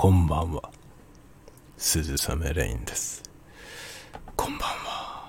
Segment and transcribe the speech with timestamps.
[0.00, 0.70] こんばんは。
[1.76, 3.20] 鈴雨レインです。
[4.36, 5.28] こんばんは。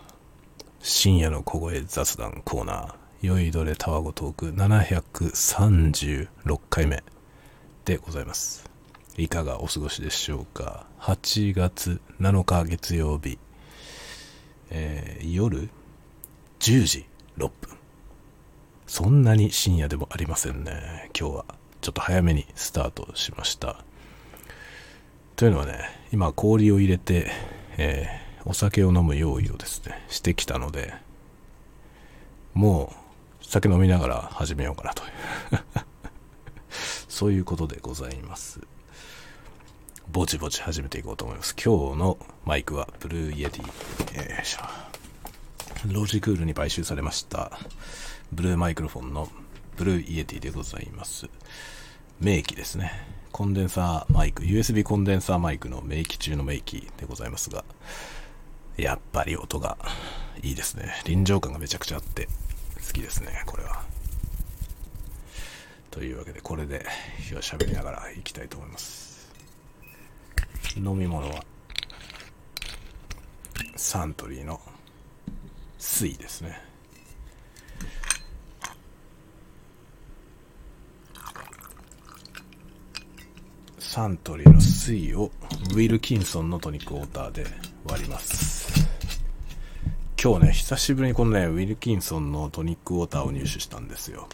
[0.79, 2.93] 深夜の小声雑談コーナー、
[3.23, 7.03] 酔いどれタワゴトーク736回目
[7.83, 8.69] でございます。
[9.17, 10.85] いかがお過ごしでしょうか。
[10.99, 13.39] 8月7日月曜日、
[14.69, 15.71] えー夜
[16.59, 17.07] 10時
[17.39, 17.51] 6分。
[18.85, 21.09] そんなに深夜でもありませんね。
[21.19, 21.45] 今日は
[21.81, 23.83] ちょっと早めにスタートしました。
[25.39, 25.79] というのはね、
[26.11, 27.31] 今氷を入れて、
[27.77, 30.93] えーお酒を飲む用意をですね、してきたので、
[32.53, 32.93] も
[33.41, 35.09] う酒飲みながら始めようかなという。
[37.07, 38.59] そういうことでございます。
[40.11, 41.53] ぼちぼち始めていこうと思います。
[41.53, 44.35] 今日のマイクはブルーイエティ。
[44.35, 44.61] よいしょ。
[45.85, 47.51] ロジクールに買収されました。
[48.31, 49.29] ブルーマイクロフォンの
[49.77, 51.29] ブルーイエティでございます。
[52.19, 53.18] 名機ですね。
[53.39, 57.63] コンデンサーマイク、USB コンデンサーマイクの名機中の名機でございますが、
[58.75, 59.77] やっぱり音が
[60.43, 60.93] いいですね。
[61.05, 62.27] 臨場感がめちゃくちゃあって
[62.85, 63.85] 好きですね、これは。
[65.89, 66.85] というわけで、これで
[67.31, 69.31] 今日喋りながらいきたいと思います。
[70.75, 71.45] 飲み物は、
[73.77, 74.59] サントリーの
[75.77, 76.68] 水ですね。
[83.89, 85.31] サントリーの水を
[85.71, 87.47] ウィルキンソンのトニックウォーターで
[87.85, 88.87] 割ります。
[90.23, 94.27] 今日ね、久しぶりにこのね、ウィルキンソンのトニックウォーターを入手したんですよ。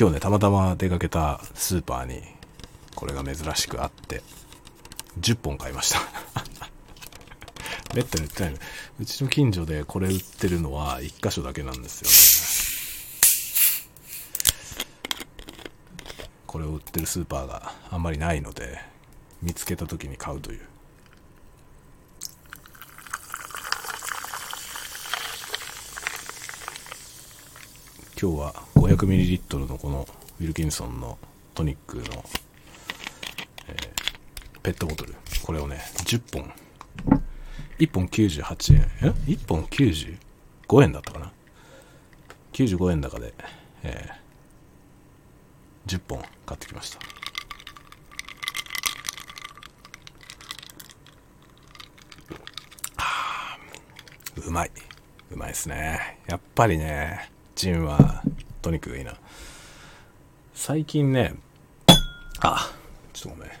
[0.00, 2.22] 今日ね、たまたま出かけたスーパーに
[2.94, 4.22] これが珍しくあって、
[5.20, 6.00] 10本買いました。
[7.94, 8.58] めったに売ってないの。
[8.98, 12.33] うちの近所でこれ売ってるのは1箇所だけなんですよね。
[16.54, 18.78] これを売ってるスーパーがあんまりないので
[19.42, 20.60] 見つけた時に買うという。
[28.22, 30.06] 今日は 500ml のこの
[30.38, 31.18] ウィルキンソンの
[31.54, 32.04] トニックの、
[33.66, 35.12] えーペットボトル。
[35.42, 36.52] これをね10本。
[37.80, 38.90] 1本98円。
[39.02, 41.32] え？1本95円だったかな
[42.52, 43.34] ？95円高で、
[43.82, 44.23] えー
[45.86, 46.98] 10本買ってきました。
[54.36, 54.70] うまい。
[55.30, 56.18] うまいですね。
[56.26, 58.22] やっぱりねジンは
[58.62, 59.14] トニックがいいな。
[60.54, 61.34] 最近ね
[62.40, 62.70] あ
[63.12, 63.52] ちょっとごめん。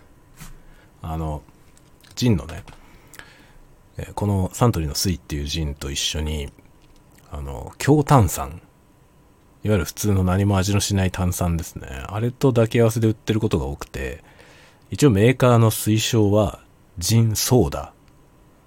[1.02, 1.42] あの
[2.14, 2.64] ジンのね
[4.14, 6.52] このサントリーの水っていうジンと一緒に
[7.30, 8.60] あの強炭酸
[9.64, 11.88] いわゆる普通の何も味のしない炭酸ですね。
[12.06, 14.22] あれと抱き合わせで売ってることが多くて、
[14.90, 16.60] 一応メーカーの推奨は
[16.98, 17.92] ジンソーダ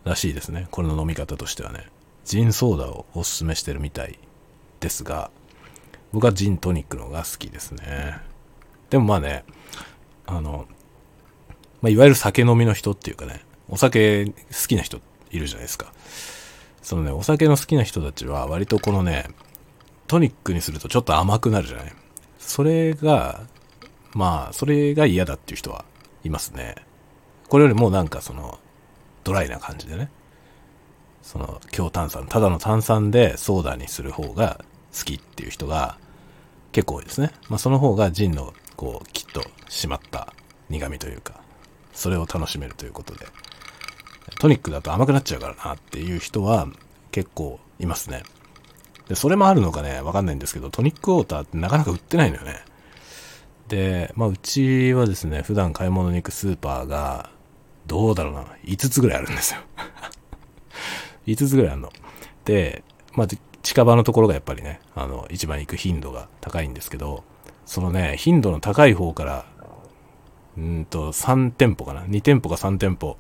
[0.04, 0.68] らしいですね。
[0.72, 1.86] これの飲み方としてはね。
[2.26, 4.20] ジンソーダをおすすめしてるみたい
[4.80, 5.32] ですが、
[6.12, 8.18] 僕はジントニックの方が好きですね。
[8.90, 9.46] でもまあね、
[10.26, 10.68] あの、
[11.82, 14.34] まあ、いわゆる酒飲みの人っていうかね、お酒好
[14.68, 15.94] きな人いるじゃないですか。
[16.82, 19.28] そのね、お酒の好きな人たちは割とこのね、
[20.08, 21.94] トニックにするとちょっと甘くなるじゃない？
[22.40, 23.42] それが、
[24.14, 25.86] まあ、それが嫌だっていう人は
[26.24, 26.76] いますね。
[27.50, 28.58] これよりもなんかその、
[29.24, 30.10] ドライな感じでね。
[31.22, 34.64] その、強炭酸、ただの炭酸でソーダにする方が
[34.98, 35.98] 好きっていう人が
[36.72, 37.32] 結構多いですね。
[37.50, 40.34] まあその方がジンのこう、きっと締まった
[40.70, 41.42] 苦味というか、
[41.94, 43.28] それを楽しめるということで。
[44.40, 46.68] トニックだと甘くなっちゃうからなっていう人は
[47.12, 48.24] 結構いますね。
[49.08, 52.62] で、それもあるのかね、わかんないんですけど、トニックウォーターってなかなか売ってないのよね。
[53.68, 57.30] で、まあ、うちはですね、普段買い物に行くスーパーが、
[57.86, 59.62] どうだろうな、5つぐらいあるんですよ。
[61.26, 61.92] 5つぐらいあるの。
[62.46, 63.28] で、まあ、
[63.64, 67.24] 近場のところがやっぱりね、あの、一番行く頻度が高いんですけど、
[67.66, 69.46] そのね、頻度の高い方から、
[70.58, 73.18] うんと、3店舗かな ?2 店舗か3店舗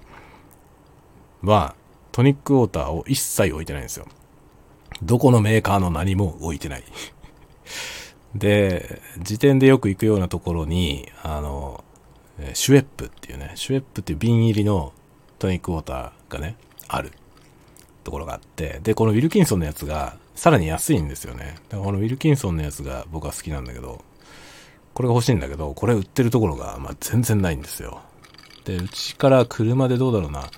[1.43, 1.75] は、
[2.11, 4.07] トニックウォーターを一切置いてないんですよ。
[5.03, 6.83] どこのメーカーの何も置いてない。
[8.35, 11.83] で、時点でよく行くようなところに、あの、
[12.53, 14.93] シュエップっていうね、シュエップっていう瓶入りの
[15.39, 16.55] トニックウォーターがね、
[16.87, 17.11] ある
[18.03, 21.55] ところがあって、で、このウィルキンソンのやつがさらに安いんですよね。
[21.69, 24.03] だからこのウィルキンソンのやつが僕は好きなんだけど、
[24.93, 28.01] これが欲しいんだけど、これ売ってるところが、まあ、全然ないんですよ。
[28.65, 30.49] で、うちから車でどうだろうな、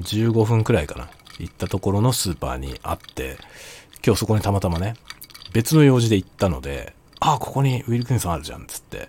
[0.00, 3.38] 15分くらいかな、行ったところのスーパーにあって、
[4.04, 4.94] 今日そこにたまたまね、
[5.52, 9.08] 別の用事で行ったので、ああ、ここにウィルキンソンあるじゃん、つって、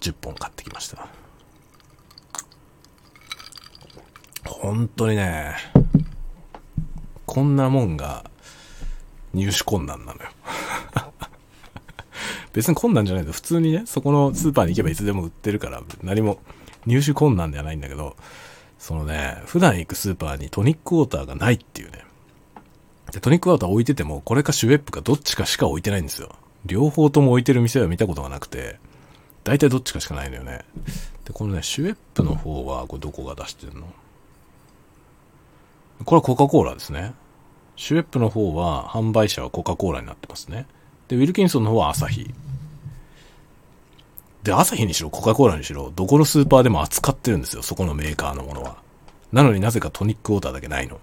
[0.00, 1.08] 10本買ってきました。
[4.44, 5.54] 本当にね、
[7.26, 8.24] こんなもんが
[9.34, 10.28] 入手困難なのよ。
[12.52, 16.40] 別に困難じゃないと普通にね、そこのスーパーに行けばいつでも売ってるから、何も
[16.86, 18.16] 入手困難ではないんだけど、
[18.78, 22.04] そのね、普段行くスーパーにトニックウォーターがないっていうね。
[23.12, 26.34] で、トニックウォーター置いてても、これかシュウエップかどっちかしか置いてないんですよ。
[26.64, 28.78] 両方とも置いてる店は見たことがなくて、
[29.44, 30.64] 大体どっちかしかないのよね。
[31.24, 33.86] で、このね、シュウエップの方は、これどこが出してんの？
[36.04, 37.14] これはコカ・コーラですね。
[37.76, 40.66] シュウエップの方は、販売者はコカ・コーラになってますね。
[41.08, 42.32] で、ウィルキンソンの方はアサヒ。
[44.42, 48.76] で、アサヒにしろ、コカ・コーラにしろ、どこのスーパーでも扱ってるんですよ、そこのメーカーのものは。
[49.32, 51.00] なのになぜかトニックウォーターだけないの。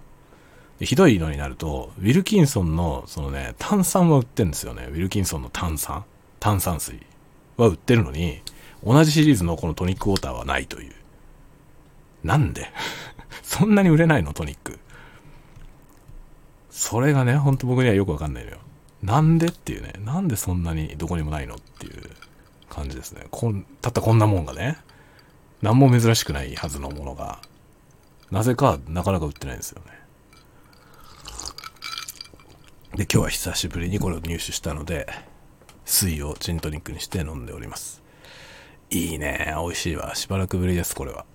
[0.79, 4.87] ひどいのになると、ウィルキンソンの、そのね、炭酸は売ってるんですよね。
[4.91, 6.03] ウィルキンソンの炭酸
[6.39, 6.99] 炭酸水
[7.57, 8.41] は売ってるのに、
[8.83, 10.93] 同じシリーズのこのトニックウォーターはないという。
[12.23, 12.71] なんで？
[13.41, 14.79] そんなに売れないのトニック。
[16.69, 18.57] それがね、ほんと僕にはよくわかんないのよ。
[19.01, 19.93] なんでっていうね。
[20.03, 22.09] なんでそんなにどこにもないのっていう
[22.75, 23.25] 感じですね。
[23.31, 24.77] こん、たったこんなもんがね、
[25.61, 27.39] 何も珍しくないはずのものが、
[28.31, 29.91] なぜかなかなか売ってないんですよね。
[32.95, 35.07] で、今日は久しぶりにこれを入手したので、
[35.85, 38.03] 水をジントニックにして飲んでおります。
[38.89, 39.53] いいね。
[39.57, 40.13] 美味しいわ。
[40.15, 41.25] しばらくぶりです、これは。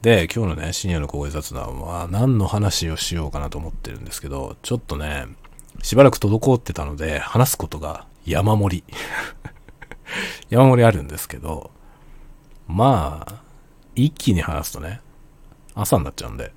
[0.00, 5.26] で、今日のね、深夜の小声雑談は何の話をしようかなと思ってるんですけど、ちょっとね、
[5.82, 8.94] しばらく滞ってたので、話すことが山盛り。
[10.50, 11.70] 山盛りあるんですけど、
[12.66, 13.42] まあ、
[13.94, 15.00] 一気に話すとね、
[15.74, 16.52] 朝になっちゃうんで、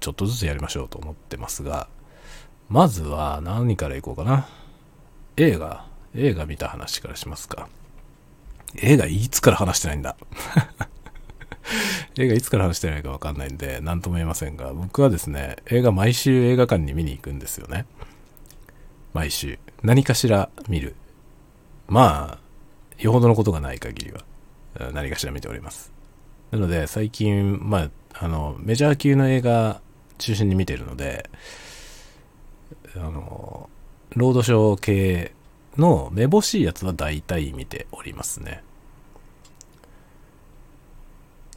[0.00, 1.88] ちょっとずつやりましょうと思ってますが、
[2.68, 4.48] まずは何からいこうかな。
[5.36, 7.68] 映画、映画見た話からしますか。
[8.76, 10.16] 映画いつから話してないんだ
[12.18, 17.86] 映画いつから話してないかわかんないんで、何とも言えませんが、僕はですね、映画毎週映画館に見に行くんですよね。
[19.12, 19.58] 毎週。
[19.82, 20.94] 何かしら見る。
[21.88, 22.38] まあ、
[22.98, 24.20] よほどのことがない限りは、
[24.92, 25.92] 何かしら見ております。
[26.50, 29.80] なので、最近、まあ、あの、メジャー級の映画
[30.18, 31.28] 中心に見てるので、
[32.94, 33.68] あの、
[34.14, 35.32] ロードショー系
[35.76, 38.62] のめぼしいやつは大体見ておりますね。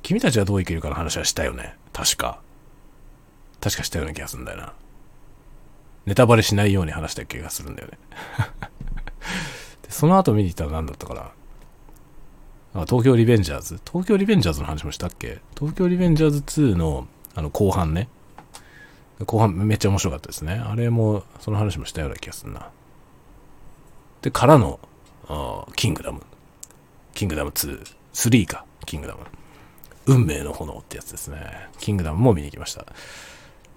[0.02, 1.76] 君たちはどう生きるかの話はしたよね。
[1.94, 2.42] 確か。
[3.62, 4.74] 確かしたような気がするんだよな。
[6.10, 8.00] ネタバレしないように話した気がするんだよね。
[9.84, 12.82] でその後見に行ったら何だったかな。
[12.82, 13.80] あ東京リベンジャーズ。
[13.86, 15.40] 東京リベンジャーズの話もしたっけ？
[15.56, 18.10] 東京リベンジャーズ2のあの後半ね。
[19.24, 20.54] 後半めっちゃ面白かったですね。
[20.54, 22.70] あれも、その話もしたような気がするな。
[24.22, 24.80] で、からの、
[25.76, 26.22] キングダム。
[27.14, 27.86] キングダム2。
[28.14, 28.66] 3か。
[28.86, 29.20] キングダム。
[30.06, 31.70] 運命の炎ってやつですね。
[31.80, 32.86] キングダムも見に行きました。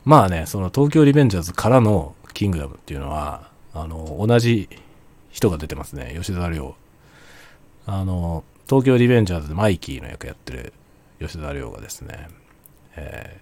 [0.04, 4.68] まあね、その東京リベンジャーズからのキングダムっていうのは、あの、同じ
[5.30, 6.14] 人が出てますね。
[6.16, 6.74] 吉沢亮。
[7.86, 10.72] あの、東京リベンジャーズでマイキーの役やってる
[11.18, 12.28] 吉沢亮がですね、
[12.96, 13.40] え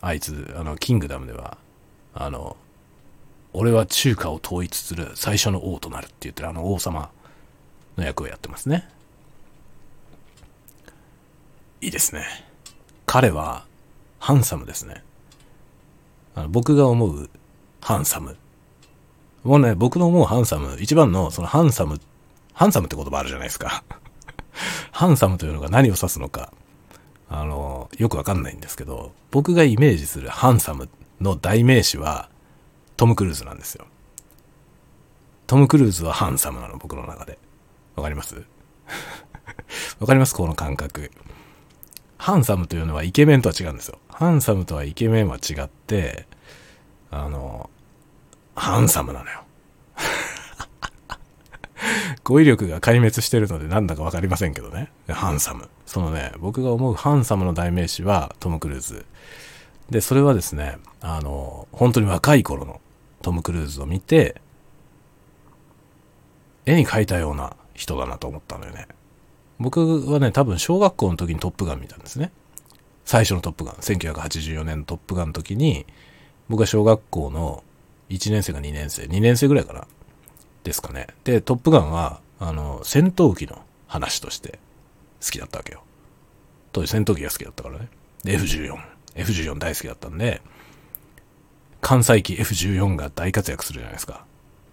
[0.00, 1.58] ー、あいつ、あの、キングダムでは、
[2.14, 2.56] あの、
[3.52, 7.10] 俺は中華を統一する最初の王となるって言ってるあの王様
[7.96, 8.88] の役をやってますね。
[11.80, 12.24] いいですね。
[13.06, 13.64] 彼は、
[14.18, 15.02] ハンサムですね。
[16.34, 17.30] あの僕が思う、
[17.88, 18.36] ハンサム。
[19.44, 21.98] もうね、僕の思うハンサム、一番の、そのハンサム、
[22.52, 23.82] ハンサムって言葉あるじゃないですか。
[24.92, 26.52] ハンサムというのが何を指すのか、
[27.30, 30.90] あの、よくわかんないんですけど、僕がイメージするハンサム
[31.22, 32.28] の代名詞は、
[32.98, 33.86] トム・クルーズなんですよ。
[35.46, 37.38] トム・クルーズはハンサムなの、僕の中で。
[37.96, 38.34] わかります？
[39.98, 40.34] わかります？
[40.34, 41.10] この感覚。
[42.18, 43.98] ハンサムというのはイケメンとは違うんですよ。
[44.10, 46.26] ハンサムとはイケメンは違って、
[47.10, 47.70] あの、
[48.58, 49.42] ハンサムなのよ。
[52.24, 54.90] 語彙力が壊滅してるのでなんだかわかりませんけどね。
[55.08, 55.68] ハンサム。
[55.86, 59.06] そのね、僕が思うハンサムの代名詞はトム・クルーズ。
[59.88, 62.80] で、それはですね、あの、本当に若い頃の
[63.22, 64.42] トム・クルーズを見て、
[66.66, 68.88] 絵に描いたような人だなと思ったのよね。
[69.58, 72.30] 僕はね、多分小学校の時にトップガン見たんですね。
[73.06, 73.74] 最初のトップガン。
[73.76, 75.86] 1984年のトップガンの時に、
[76.50, 77.64] 僕は小学校の
[78.10, 79.86] 1年生か2年生、2年生ぐらいかな。
[80.64, 81.06] ですかね。
[81.24, 84.58] で、トップガンは、あの、戦闘機の話として
[85.24, 85.82] 好きだったわけよ。
[86.72, 87.88] 当時戦闘機が好きだったからね。
[88.24, 88.76] で、F14。
[89.16, 90.42] F14 大好きだったんで、
[91.80, 94.24] 関西機 F14 が大活躍するじゃないですか。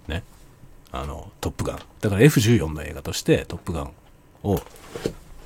[0.08, 0.24] ね。
[0.92, 1.80] あの、トップガン。
[2.02, 3.92] だから F14 の映画としてトップガン
[4.44, 4.62] を、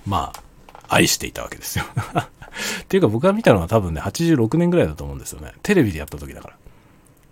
[0.06, 0.44] まあ、
[0.96, 1.86] 愛していたわけですよ。
[2.84, 5.54] っていうか僕が見たのは多分ね、86年ぐらいだと思うんですよね。
[5.62, 6.58] テレビでやった時だから。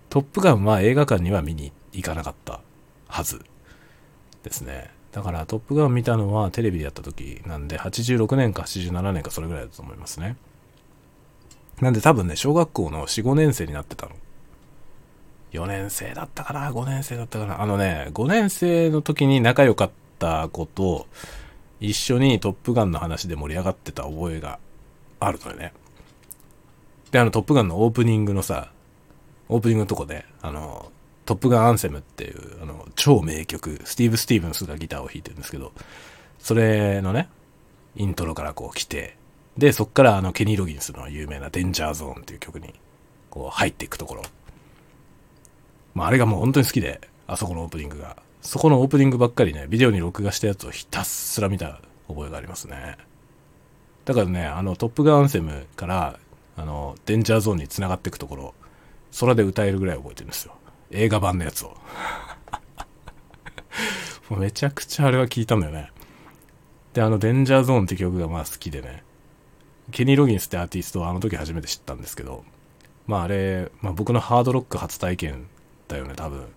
[0.09, 2.61] トップガンは映画館には見に行かなかった
[3.07, 3.43] はず
[4.43, 4.91] ですね。
[5.11, 10.37] だからトップガン見たのはテレビでやった時なんで、86年か87年かそれぐらいだと思いますね。
[11.81, 14.13] なんで多分ね、小学校の4、5年生になってたの。
[15.53, 17.61] 4年生だったかな ?5 年生だったかな？
[17.61, 21.07] あのね、5年生の時に仲良かった子と、
[21.79, 24.59] 一緒にトップガンの話で盛り上がってた覚えが
[25.19, 25.73] あるのよね。
[27.11, 28.71] で、あの、トップガンのオープニングのさ、
[29.49, 30.91] オープニングのとこで、あの、
[31.25, 35.73] トップガンアンセムっていう、あの、超名曲、スティーブ・スティーブンスがギターを弾いてるんですけど、
[36.39, 37.29] それのね、
[37.95, 39.17] イントロからこう来て、
[39.57, 42.73] で、そっからあの、ケニー・ロギンスの有名なデンジャーゾーンっていう曲に、
[43.29, 44.23] こう入っていくところ。
[45.93, 48.17] まあ、あれがもう本当に好きで、あそこのオープニングが。
[48.41, 52.97] そこのオープニングばっかりね、ビデオに録画したやつをひたすら見た覚えがありますね。
[54.05, 56.19] だからね、あの、トップガンアンセムから、
[56.55, 58.53] あの、デンジャーゾーンに繋がっていくところ、
[59.19, 60.53] 空で歌えるぐらい覚えてるんですよ。
[60.91, 61.75] 映画版のやつを。
[64.29, 65.91] もうめちゃくちゃあれは聞いたんだよね。
[66.93, 69.03] で、あの、デンジャーゾーンって曲がまあ好きでね。
[69.91, 72.43] ケニー・ロギンスってアーティストはあの時初めて知ったんですけど、
[73.05, 75.47] まああれ、まあ僕のハードロック初体験
[75.87, 76.47] だよね、多分。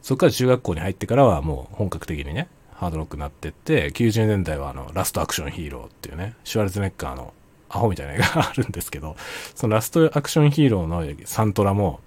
[0.00, 7.32] そっから中学校に入ってからはもう本格的にね、ハードロックになってって、90年代はあの、ラストアクションヒーローっていうね、シュワルツネッカーの
[7.72, 9.16] アホみたいな映画があるんですけど、
[9.54, 12.00] そのラストアクションヒーローのサントラも、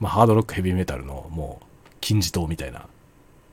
[0.00, 1.66] まあ、ハードロックヘビーメタルのもう
[2.00, 2.86] 金字塔みたいな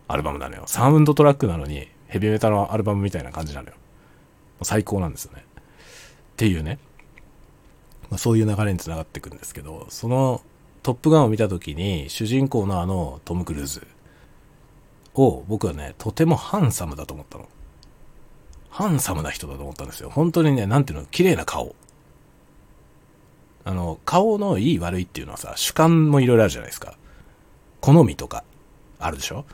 [0.08, 0.64] アルバムなのよ。
[0.66, 3.76] サウンドトラックなのにヘビーメタルのアルバムみたいな感じなのよ。
[4.64, 5.44] 最高なんですよね。
[5.44, 5.64] っ
[6.38, 6.80] ていうね。
[8.10, 10.42] まあ、そういう流れにつながっていくんですけど、その
[10.84, 13.88] トップガンを見た時に主人公のあのトム・クルーズ
[15.14, 17.48] を僕はね、とてもハンサムだと思ったの。
[18.72, 20.10] ハンサムな人だと思ったんですよ。
[20.10, 21.76] 本当にね、なんていうの、綺麗な顔。
[23.64, 26.98] あの、顔のいい悪いっていうのはさ、主観もいろいろあるじゃないですか。
[27.82, 28.44] 好みとか、
[28.98, 29.46] あるでしょ？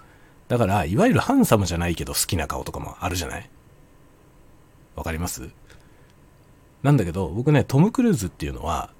[0.48, 3.50] だから、いわゆるハンサムじゃないけど好きな顔とかもあるじゃない？
[4.96, 5.50] わかります？
[6.84, 8.92] なんだけど、僕ね、トム・クルーズっていうのは、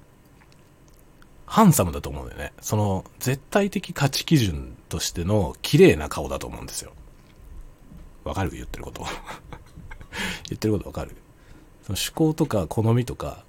[1.46, 2.52] ハンサムだと思うんだよね。
[2.60, 6.92] その、絶対的価値基準としての綺麗な顔だと思うんですよ。
[8.24, 8.50] わかる？
[8.50, 9.06] 言ってること。
[10.48, 11.16] 言ってることわかる
[11.82, 13.44] その思考とか好みとか、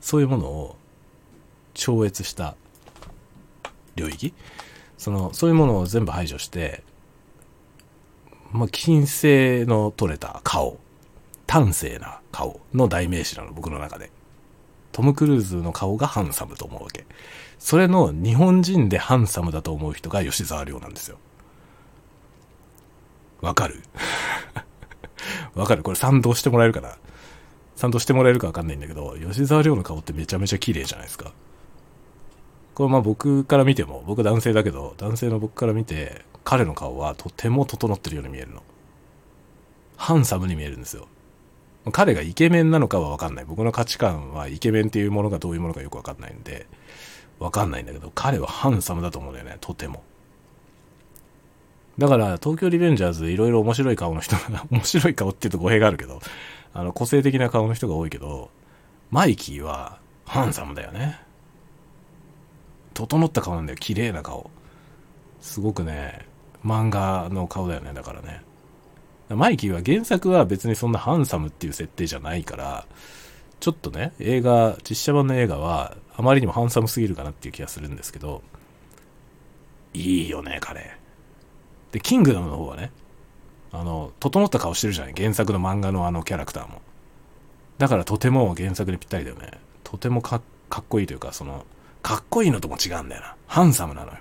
[0.00, 0.76] そういうものを
[1.74, 2.56] 超越した
[3.96, 4.34] 領域？
[4.96, 6.82] その、そういうものを全部排除して、
[8.50, 10.78] まあ、金星の取れた顔、
[11.46, 14.10] 端正な顔の代名詞なの、僕の中で。
[14.90, 17.06] トム・クルーズの顔がハンサムと思うわけ。
[17.60, 21.18] それの日本人でハンサムだと思う人が吉沢亮なんですよ。
[23.40, 23.82] わかる？
[25.54, 26.96] わかるこれ賛同してもらえるかな
[27.76, 31.32] 賛同してもらえるかわかんないんだけど、吉沢亮の顔ってめちゃめちゃ綺麗じゃないですか。
[32.74, 38.62] これまあ僕から見ても、僕男性だけど、男性の僕から見て、彼の顔はとても整ってるように見えるの。
[39.96, 41.06] ハンサムに見えるんですよ。
[41.92, 43.44] 彼がイケメンなのかはわかんない。
[43.44, 46.66] 僕の価値観はイケメンっていうものがどういうものかよくわかんないんで、
[47.38, 50.02] わかんないんだけど、彼はハンサムだと思うんだよね、とても。
[51.98, 56.20] だから、東京リベンジャーズいろいろ面白い顔の人が、 面白い顔って言うと語弊があるけど、
[56.72, 58.50] あの、個性的な顔の人が多いけど、
[59.10, 61.18] マイキーはハンサムだよね。
[62.94, 63.78] 整った顔なんだよ。
[63.78, 64.50] 綺麗な顔。
[65.40, 66.26] すごくね、
[66.64, 67.92] 漫画の顔だよね。
[67.92, 68.42] だからね。
[69.28, 72.86] マイキーは原作は別にそんなハンサムっていう設定じゃないから、
[73.60, 78.42] ちょっとね、映画、実写版の映画はあまりにもハンサムすぎるかなっていう気がするんですけど、
[79.94, 80.97] いいよね、彼。
[81.92, 82.90] で、キングダムの方はね、
[83.72, 85.14] あの、整った顔してるじゃない？
[85.16, 86.80] 原作の漫画のあのキャラクターも。
[87.78, 89.52] だからとても原作にぴったりだよね。
[89.84, 90.42] とてもかっ
[90.88, 91.64] こいいというか、その、
[92.02, 93.36] かっこいいのとも違うんだよな。
[93.46, 94.18] ハンサムなのよ。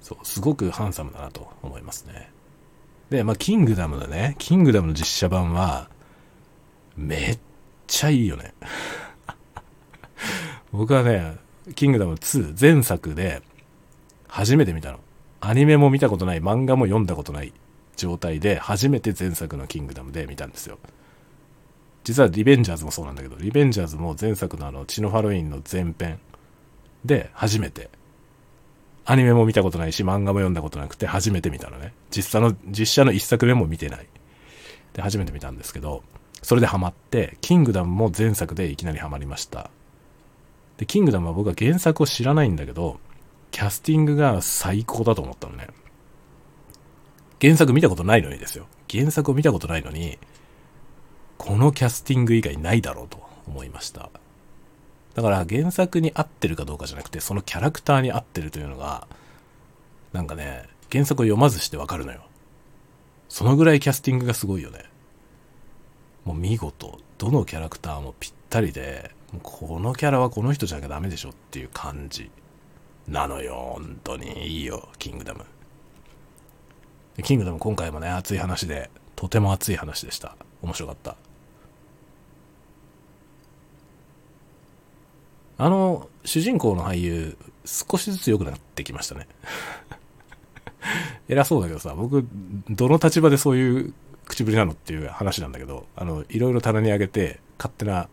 [0.00, 2.30] そう、すごくハンサムだなと思いますね。
[3.10, 4.36] で、まあ、キングダムだね。
[4.38, 5.88] キングダムの実写版は、
[6.96, 7.38] めっ
[7.86, 8.54] ちゃいいよね。
[10.72, 11.36] 僕はね、
[11.74, 13.42] キングダム2前作で
[14.28, 15.00] 初めて見たの。
[15.40, 17.52] アニメも見たことない、漫画も読んだことない
[17.96, 20.78] 状態で初めて前作のキングダムで見たんですよ。
[22.04, 26.18] 実はリベンジャーズもそうなんだけど、リベンジャーズも前作のあの、血のハロウィンの前編
[27.04, 27.90] で初めて、
[29.04, 31.92] アニメも見たことないし、漫画も読んだことなくて初めて見たのね。
[32.10, 34.06] 実際の、実写の一作目も見てない。
[34.92, 36.02] で、初めて見たんですけど、
[36.42, 39.70] それでハマって、キングダムも前作でいきなりハマりました。
[40.78, 42.98] で、キングダムは僕は原作を知らないんだけど、
[43.50, 45.68] キャスティングが最高だと思ったのね。
[47.40, 48.66] 原作見たことないのにですよ。
[48.90, 50.18] 原作を見たことないのに、
[51.40, 54.10] このキャスティング以外ないだろうと思いました
[55.14, 59.08] だから原作に合ってるかどうかじゃなくてそのキャラクターに合ってるというのが
[60.12, 62.20] なんかね原作を読まずしてわかるのよ
[63.30, 64.84] そのぐらいキャスティングがすごいよね
[66.26, 69.10] もう見事どのキャラクターもぴったりで
[69.42, 72.30] このキャラはこの人じゃなきゃダメでしょっていう感じ
[73.10, 74.46] なのよ本当に。
[74.46, 75.44] いいよキングダム。
[77.22, 80.36] キングダム今回もね熱い話でとても熱い話でした。
[80.62, 81.16] 面白かった。
[85.58, 89.26] あの主人公の俳優少しずつ良くなってきましたね。
[91.28, 92.26] 偉そうだけどさ僕
[92.70, 98.08] どの立場でそういう口ぶりなのっていう話なんだけどあのいろいろ棚にあげて勝手な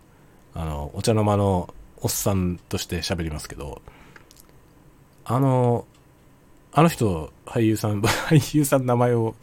[0.56, 3.82] あのお茶の間のおっさんとして喋りますけど
[5.30, 5.86] あの
[6.72, 9.36] あの人俳優さん 俳優さんの名前を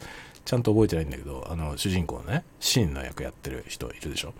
[0.45, 4.33] ちゃんと覚えてないんだけどあの主人公のねシーンの役やってる人いるでしょ。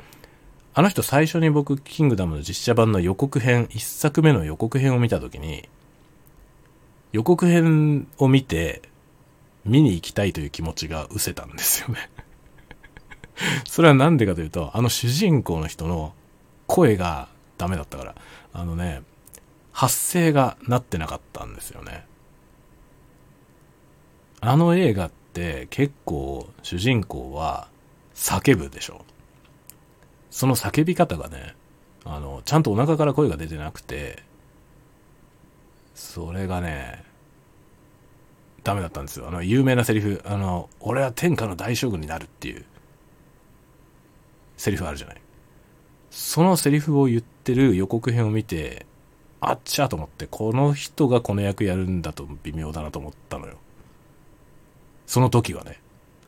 [0.73, 5.69] あの人最初に僕キングダムの実写版の予告編1作目の予告編を見た時に
[7.13, 8.81] 予告編を見て
[9.65, 12.09] 見に行きたいという気持ちが失せたんですよね。
[13.67, 16.13] それは何でかというと、あの主人公の人の
[16.67, 18.15] 声がダメだったから、
[18.53, 19.01] あのね、
[19.75, 22.05] 発声がなってなかったんですよね。
[24.39, 27.67] あの映画って結構主人公は
[28.13, 29.03] 叫ぶでしょ。
[30.31, 31.55] その叫び方がね、
[32.05, 34.23] あの、ちゃんとお腹から声が出てなくて、
[35.93, 37.03] それがね、
[38.63, 39.27] ダメだったんですよ。
[39.27, 42.63] あの、有名なセリフ、あの、俺は天下の大将軍になるっていう
[44.55, 45.21] セリフあるじゃない。
[46.11, 48.85] そのセリフを言ってる予告編を見て、
[49.49, 53.57] あっちゃと思って、この人がこの役やるんだと微妙だなと思ったのよ。
[55.07, 55.79] その時はね。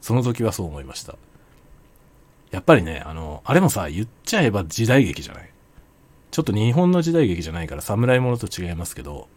[0.01, 1.15] その時はそう思いました。
[2.51, 5.49] やっぱりね、あの、あれもさ、言っちゃえば時代劇じゃない？
[6.31, 9.27] ちょっと日本の時代劇じゃないから侍ものと違いますけど、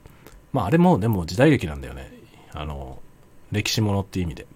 [0.53, 2.13] まああれもでも時代劇なんだよね。
[2.53, 3.01] あの、
[3.51, 4.47] 歴史ものって意味で。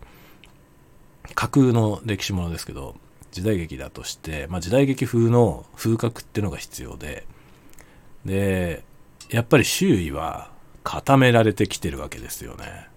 [1.34, 2.96] 架空の歴史ものですけど、
[3.32, 7.26] 時代劇だとして、まあ、時代劇風の風格ってのが必要で、
[8.24, 8.84] で、
[9.30, 10.50] やっぱり周囲は
[10.82, 12.88] 固められてきてるわけですよね。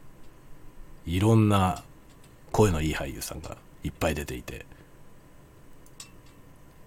[1.06, 1.84] いろんな
[2.52, 4.66] 声のいい俳優さんがいっぱい出ていて。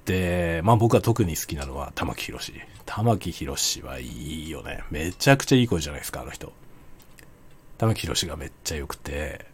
[0.04, 2.52] で、まあ僕は特に好きなのは玉木宏。
[2.84, 4.84] 玉木宏はいいよね。
[4.90, 6.52] めちゃくちゃいい声じゃないですか、あの人。
[7.78, 9.46] 玉木宏がめっちゃ良くて、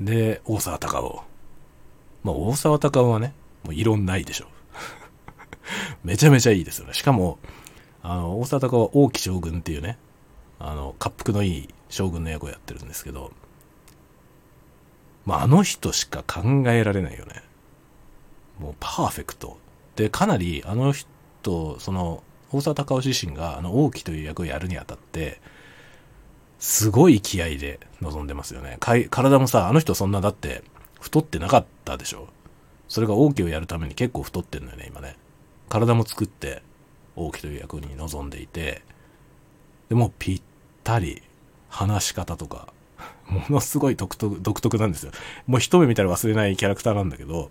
[0.00, 1.22] で、大沢たかお。
[2.24, 3.32] まあ、大沢たかおはね、
[3.62, 4.46] もう異論ないでしょ。
[6.04, 6.94] めちゃめちゃいいですよね。
[6.94, 7.38] しかも、
[8.04, 9.96] あの、大沢たかは王毅将軍っていうね、
[10.58, 13.32] あの、滑腹のいい将軍の役をやってるんですけど、
[15.24, 17.42] まあ、あの人しか考えられないよね。
[18.58, 19.56] もうパーフェクト。
[19.96, 25.40] で、かなりあの人、その、大沢たかお自身があの王毅という役をやるにあたって、
[26.58, 28.76] すごい気合で臨んでますよね。
[29.10, 30.62] 体もさ、あの人そんなだって、
[31.00, 32.28] 太ってなかったでしょ。
[32.86, 35.16] それが王毅をやるために結構太ってんのよね、今ね。
[35.70, 36.62] 体も作って
[37.16, 38.82] 王毅という役に臨んでいて、
[39.88, 40.42] でもぴっ
[40.82, 41.22] たり
[41.68, 42.72] 話し方とか、
[43.26, 45.12] ものすごい独特独特なんですよ。
[45.46, 47.50] もう一目見たら忘れないキャラクターなんだけど、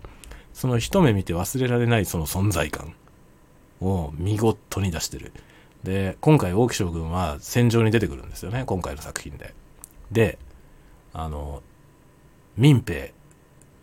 [0.52, 2.94] その一目見て忘れられないその存在感
[3.80, 5.32] を見事に出してる。
[5.82, 9.54] で、今回王毅将軍は戦場に出てくるんですよね、今回の作品で。
[10.10, 10.38] で、
[11.12, 11.62] あの、
[12.56, 13.12] 民兵、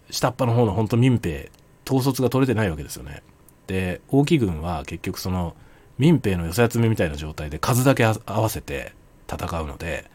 [0.09, 1.51] 下っ端の方の本当民兵、
[1.85, 3.21] 統率が取れてないわけですよね。
[3.67, 5.55] で、王毅軍は結局その
[5.97, 8.93] 民兵の寄せ集めみたいな状態で数だけ合わせて
[9.29, 10.09] 戦うので、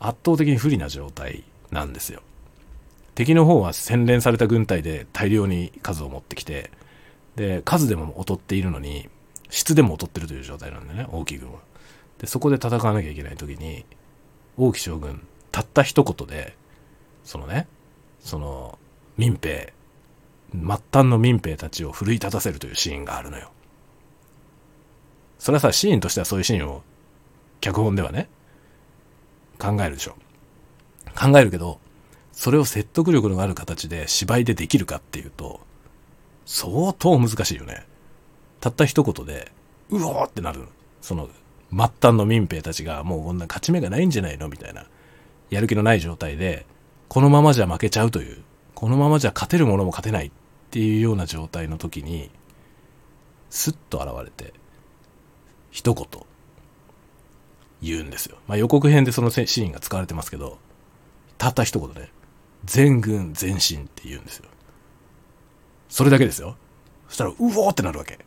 [0.00, 2.22] 圧倒的に不利な状態なんですよ。
[3.14, 6.70] 敵の方は洗練された軍隊で大量に数を持ってきて、
[7.36, 9.08] で、数でも劣っているのに、
[9.50, 11.60] 質でも劣ってるという状態なんだよね、王毅軍は。
[12.18, 13.84] で、そこで戦わなきゃいけない時に、
[14.56, 16.56] 王毅将軍、たった一言で、
[17.24, 17.66] そのね、
[18.20, 18.78] その、
[19.16, 19.72] 民兵、
[20.52, 20.60] 末
[20.92, 23.50] 端の民兵たちを奮い立たせるというシーンがあるのよ。
[25.44, 26.80] それはさ、シーンとしてはそういうシーンを、
[27.60, 28.30] 脚本ではね、
[29.58, 30.16] 考えるでしょ。
[31.14, 31.80] 考えるけど、
[32.32, 35.60] それを説得力のある形で芝居でできるかっていうと、
[36.46, 37.84] 相当難しいよね。
[38.60, 39.52] たった一言で、
[39.90, 40.64] うおーってなる。
[41.02, 41.28] その、
[41.70, 44.86] 末端の民兵たちがもうこんな勝ち目がないんじゃないのみたいな。
[45.50, 46.64] やる気のない状態で、
[47.10, 48.42] このままじゃ負けちゃうという
[48.74, 50.30] このままじゃ勝てるものも勝てないっ
[50.70, 52.30] ていうような状態の時に、
[53.50, 54.54] スッと現れて、
[55.74, 56.06] 一言、
[57.82, 58.36] 言うんですよ。
[58.46, 60.58] まあ、予告編でそのシーンが使われてますけど、
[61.36, 62.10] たった一言で、
[62.64, 64.44] 全軍全身って言うんですよ。
[65.88, 66.56] それだけですよ。
[67.08, 68.20] そしたら、うおーってなるわけ。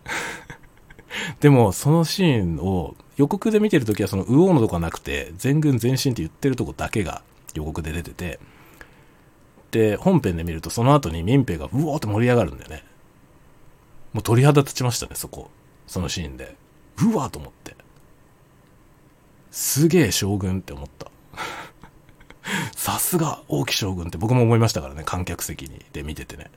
[1.39, 7.21] でも、そのシーンを予告で見てるときはそのうおーのとこはなくて、全軍全身って言ってるとこだけが
[7.53, 8.41] 予告で出てて、
[9.71, 12.83] で、本編で見るとその後に民兵がうおーって盛り上がるんだよね。
[14.12, 15.49] もう鳥肌立ちましたね、そこ。
[15.88, 16.57] そのシーンで。
[17.03, 17.75] うわと思って。
[19.51, 21.12] すげえ将軍って思った。
[22.75, 26.49] さすが王毅将軍って僕も思いましたからね、観客席にで見ててね。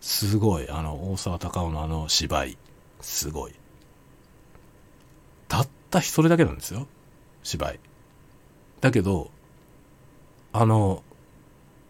[0.00, 2.58] すごい、あの、大沢たかおのあの芝居。
[3.00, 3.54] すごい。
[5.48, 6.86] たったそれだけなんですよ。
[7.42, 7.80] 芝居。
[8.80, 9.30] だけど、
[10.52, 11.02] あの、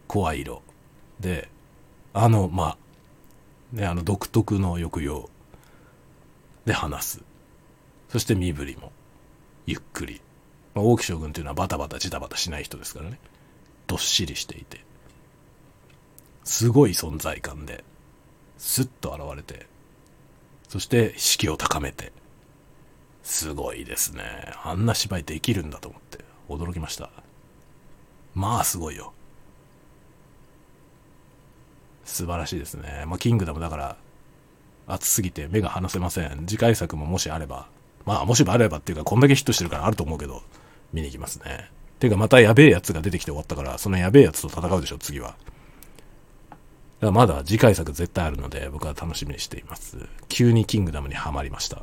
[0.06, 0.62] 声色。
[1.20, 1.48] で、
[2.14, 2.76] あの、ま
[3.72, 5.28] あ、ね、あの独特の抑揚
[6.68, 7.22] で話す。
[8.10, 8.92] そして身振りも、
[9.66, 10.20] ゆっくり。
[10.74, 13.18] まあ、王毅将軍というのはバタバタジタバタしない人ですからね。
[13.86, 14.84] どっしりしていて。
[16.44, 17.84] すごい存在感で、
[18.58, 19.66] スッと現れて、
[20.68, 22.12] そして士気を高めて、
[23.22, 24.22] すごいですね。
[24.62, 27.10] あんな芝居できるんだと思って驚きました。
[28.34, 29.12] まあすごいよ。
[32.04, 33.04] 素晴らしいですね。
[33.06, 33.96] まあ、キングダムだから、
[34.88, 36.44] 熱すぎて目が離せません。
[36.46, 37.68] 次回作ももしあれば、
[38.06, 40.42] まあ、もしあればっていうか、こんだけヒットしてるからあると思うけど、
[40.92, 41.70] 見に行きますね。
[41.98, 45.28] ていうか、またやべえやつが出てきて終わったから、そのやべえやつと戦うでしょ、次は。
[45.30, 46.58] だか
[47.00, 49.98] らまだ次回作絶対あるので、僕は楽しみにしています。
[50.28, 51.82] 急にキングダムにはまりました。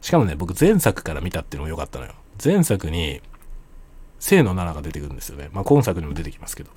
[0.00, 2.12] しかもね、僕前作から見たっていうのも良かったのよ。
[2.42, 3.20] 前作に、
[4.20, 5.50] 清野奈々が出てくるんですよね。
[5.52, 6.70] まあ今作にも出てきますけど。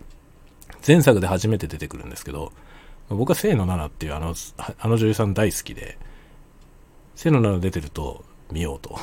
[0.85, 2.51] 前作で初めて出てくるんですけど、
[3.15, 4.33] 僕は清野奈々っていうあの、
[4.79, 5.97] あの女優さん大好きで、
[7.15, 8.97] 清野奈々出てると見ようと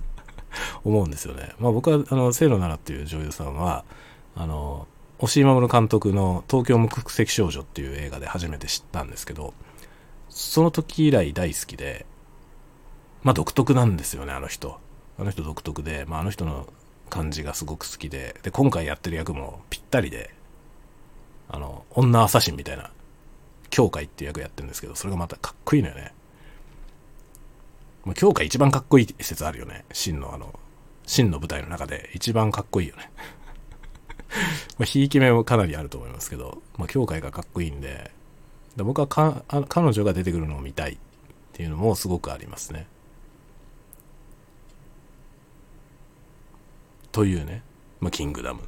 [0.84, 1.52] 思うんですよね。
[1.58, 3.84] まあ僕はあの、清野奈々っていう女優さんは、
[4.36, 4.86] あの、
[5.18, 9.54] 押井守監督の東京無国籍少女っていう映画で初めて知ったんですけど、
[10.28, 12.06] その時以来大好きで、
[13.22, 14.78] まあ独特なんですよね、あの人。
[15.18, 16.66] あの人独特で、まああの人の
[17.08, 20.34] 感じがすごく好きで、で、今回やってる役もぴったりで、
[21.48, 22.90] あの、女アサシンみたいな、
[23.70, 26.12] 教会っていう役やってるんですけど、それがまたかっこいいのよね。
[28.04, 29.84] もう教会一番かっこいい説あるよね。
[29.92, 30.58] 真のあの、
[31.06, 33.10] 真の舞台の中で一番かっこいいよね。
[34.78, 38.10] まあ、ひいき目もかなりあると思いますけど、まあ、教会がかっこいいんで、
[38.76, 40.96] で僕はかあ彼女が出てくるのを見たいっ
[41.52, 42.86] ていうのもすごくありますね。
[47.12, 47.62] というね、
[48.00, 48.62] まあ、キングダム。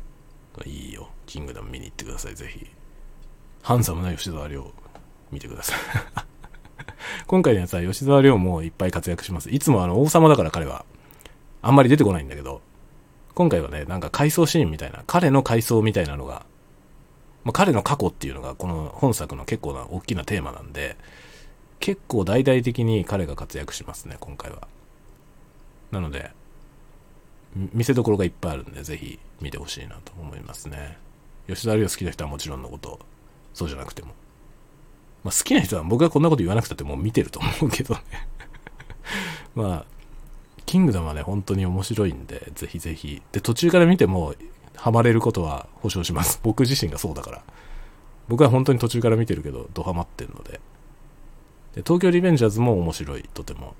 [0.64, 1.10] いいよ。
[1.26, 2.66] キングダム見に行ってください、ぜひ。
[3.62, 4.72] ハンサムな吉沢亮、
[5.36, 5.78] 見てください。
[7.28, 9.50] 今回のやつは吉沢亮もいっぱい活躍します。
[9.50, 10.86] いつもあの王様だから彼は、
[11.60, 12.62] あんまり出てこないんだけど、
[13.34, 16.46] 今回はね、なんか回想シーンみたいな、彼の回想みたいなのが、
[17.44, 20.96] まあ、彼の過去っていうのがこの本作の結構な大きなテーマなんで、
[21.80, 24.66] 結構大々的に彼が活躍しますね、今回は。
[25.90, 26.30] なので、
[27.54, 30.96] 見せどころがいっぱいあるんで、ぜひ見てほしいなと思いますね。
[31.46, 32.98] 吉沢亮好きな人はもちろんのこと、
[33.54, 34.14] そうじゃなくても。
[35.26, 38.00] まあ、好きな人は僕がこんなこと言わなくたってもう見てると思うけどね
[39.56, 39.84] まあ、
[40.66, 43.22] キングダムはね、本当に面白いんで、ぜひぜひ。
[43.32, 44.34] で、途中から見ても、
[44.76, 46.38] ハマれることは保証します。
[46.44, 47.42] 僕自身がそうだから。
[48.28, 50.60] 僕は本当に途中から見てるけど、ドハマってんので。
[51.74, 53.74] で、東京リベンジャーズも面白い、とても。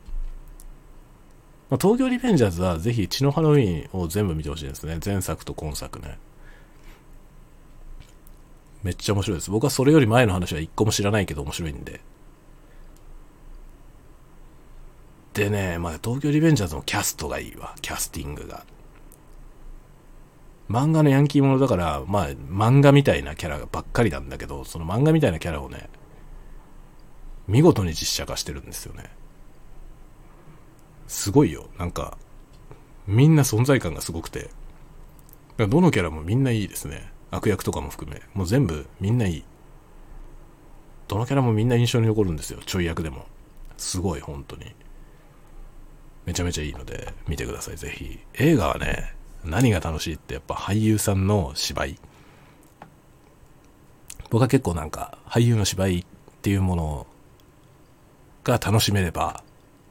[1.70, 4.98] まあ、東京リベンジャーズはぜひ血のハロウィンを全部見てほしいですね。
[5.04, 6.18] 前作と今作ね。
[8.86, 9.50] めっちゃ面白いです。
[9.50, 12.00] 僕はそれより前の話は一個も知らないけど面白いんで。
[15.34, 17.74] でね、まあ、東京リベンジャーズのキャストがいいわ。
[17.82, 18.64] キャスティングが。
[20.70, 25.90] 漫画のヤンキーものだから、まあ、漫画みたいなキャラばっかりなんだけど、その漫画みたいなキャラをね、
[27.48, 29.10] 見事に実写化してるんですよね。
[31.08, 31.68] すごいよ。
[31.76, 32.16] なんか、
[33.08, 34.50] みんな存在感がすごくて。
[35.58, 37.15] どのキャラもみんないいですね。
[37.30, 38.22] 悪役とかも含め。
[38.34, 39.44] もう全部みんないい。
[41.08, 42.60] どのキャラもみんな印象に残るんですよ。
[42.64, 43.26] ちょい役でも。
[43.76, 44.74] すごい、本当に。
[46.24, 48.18] めちゃめちゃいいので、見てください、ぜひ。
[48.34, 51.98] 映画はね、何が楽しいってやっぱ俳優さんの芝居。
[54.30, 56.04] 僕は結構なんか、俳優の芝居っ
[56.42, 57.06] ていうもの
[58.42, 59.44] が楽しめれば、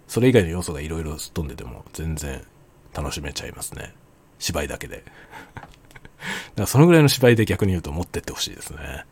[0.08, 2.44] それ以外の要素がいろいろすっ飛んでても全然
[2.94, 3.94] 楽しめちゃいますね。
[4.40, 5.04] 芝居だけで。
[6.56, 9.06] だからそのぐらいの芝居で逆に言うと持ってってほしいですね。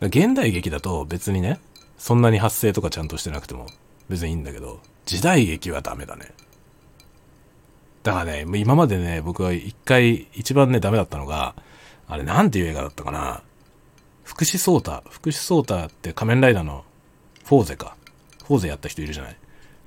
[0.00, 1.60] 現代劇だと別にね、
[1.96, 3.66] そんなに発声とかちゃんとしてなくても
[4.08, 6.32] 別にいいんだけど、時代劇はダメだね。
[8.02, 11.54] だからね、今までね、僕は一回一番ね、ダメだったのが、
[12.08, 13.42] あれなんていう映画だったかな。
[14.22, 15.02] 福士蒼太。
[15.08, 16.84] 福士蒼太って仮面ライダーの
[17.44, 17.96] フォーゼか。
[18.44, 19.36] フォーゼやった人いるじゃない。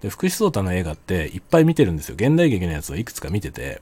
[0.02, 2.16] で、福士蒼太の映画っていっぱい見てるんですよ。
[2.16, 3.82] 現代劇のやつをいくつか見てて、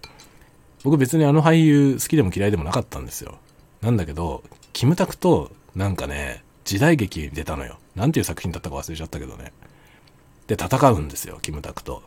[0.83, 3.37] 僕別にあの俳優好きでも嫌いでもなかったんですよ。
[3.81, 7.77] なんだけど、キムタクとなんかね、時代劇出たのよ。
[7.95, 9.53] なんていう作品だったか忘れちゃったけどね。
[10.47, 12.03] で、戦うんですよ、キムタクと。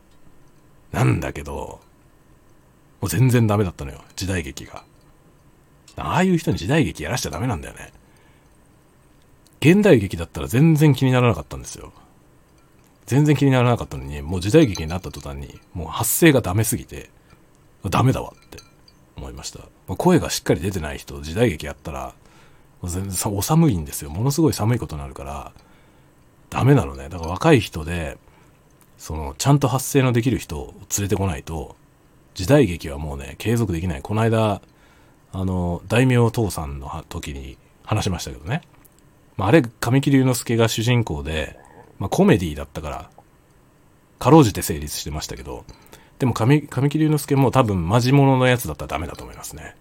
[0.93, 1.81] なんだけど、
[3.01, 4.85] もう全然ダメだったのよ、時代劇が。
[5.97, 7.93] ああいう人に時代劇やらしちゃダメなんだよね。
[9.61, 11.93] 現代劇だったら全然気にならなかったんですよ。
[13.07, 17.11] 全然気にならなかったのに、もう時代劇になった途端に、もう発声がダメすぎて、
[17.89, 18.59] ダメだわって
[19.17, 19.61] 思いました。
[19.97, 22.15] 声がしっかり出てない人、時代劇やったら、
[22.85, 24.11] 全然お寒いんですよ。
[24.11, 25.53] ものすごい寒いことになるから、
[26.49, 27.09] ダメなのね。
[27.09, 28.19] だから若い人で、
[28.99, 31.77] その、ちゃんと発声のできる人を連れてこないと、
[32.35, 34.03] 時代劇はもうね、継続できない。
[34.03, 34.61] この間、
[35.33, 38.63] あの、大名父さんの時に話しましたけどね。
[39.37, 41.59] まあ、あれ、神木隆之介が主人公で、
[41.99, 43.11] まあ、コメディだったから、
[44.19, 45.65] かろうじて成立してましたけど、
[46.21, 49.75] でも神、神木隆之介も多分マジモノのやつだったらダメだと思いますね。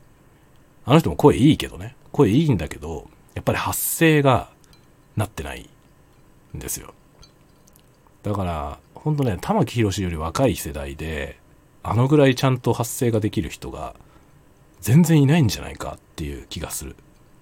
[0.86, 1.96] あの人も声いいけどね。
[2.14, 4.50] 声いいんだけど、やっぱり発声が
[5.18, 5.70] なってない
[6.56, 6.94] んですよ。
[8.24, 11.38] だから、ほんとね、玉木宏より若い世代で、
[11.84, 13.94] あのぐらいちゃんと発声ができる人が
[14.80, 16.96] 全然いないんじゃないかっていう気がする。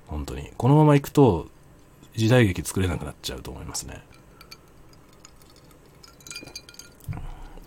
[0.07, 0.49] 本当に。
[0.57, 1.47] このまま行くと
[2.15, 4.01] 時代劇作れなくなっちゃうと思いますね。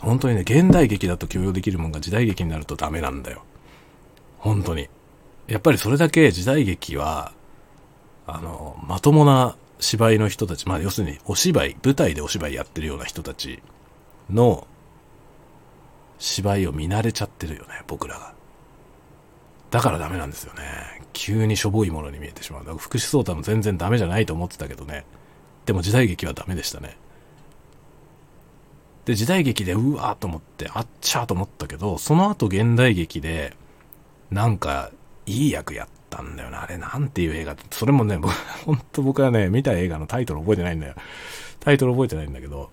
[0.00, 3.42] 本当にね、現代劇だと許容できるもんが時代劇になるとダメなんだよ。
[4.38, 4.88] 本当に。
[5.46, 7.32] やっぱりそれだけ時代劇は、
[8.26, 13.62] あの、まともな芝居の人たち、まあ要するにお芝居、舞台でお芝居やってるような人たち
[14.30, 14.66] の
[16.18, 18.34] 芝居を見慣れちゃってるよね、僕らが。
[19.70, 20.62] だからダメなんですよね。
[21.12, 22.60] 急にしょぼいものに見えてしまう。
[22.62, 25.04] だから福士蒼太も全然ダメじゃないと思ってたけどね。
[25.66, 26.96] でも時代劇はダメでしたね。
[29.04, 33.56] で、時代劇でうわーと思って、あっちゃーと思ったけど、その後現代劇で、
[34.30, 34.90] なんか、
[35.26, 36.62] いい役やったんだよな。
[36.62, 38.32] あれ、なんていう映画それもね、僕、
[38.64, 40.94] ほんと僕はね、見た映画のタイトル覚えてないんだよ。
[41.60, 42.70] タイトル覚えてないんだけど、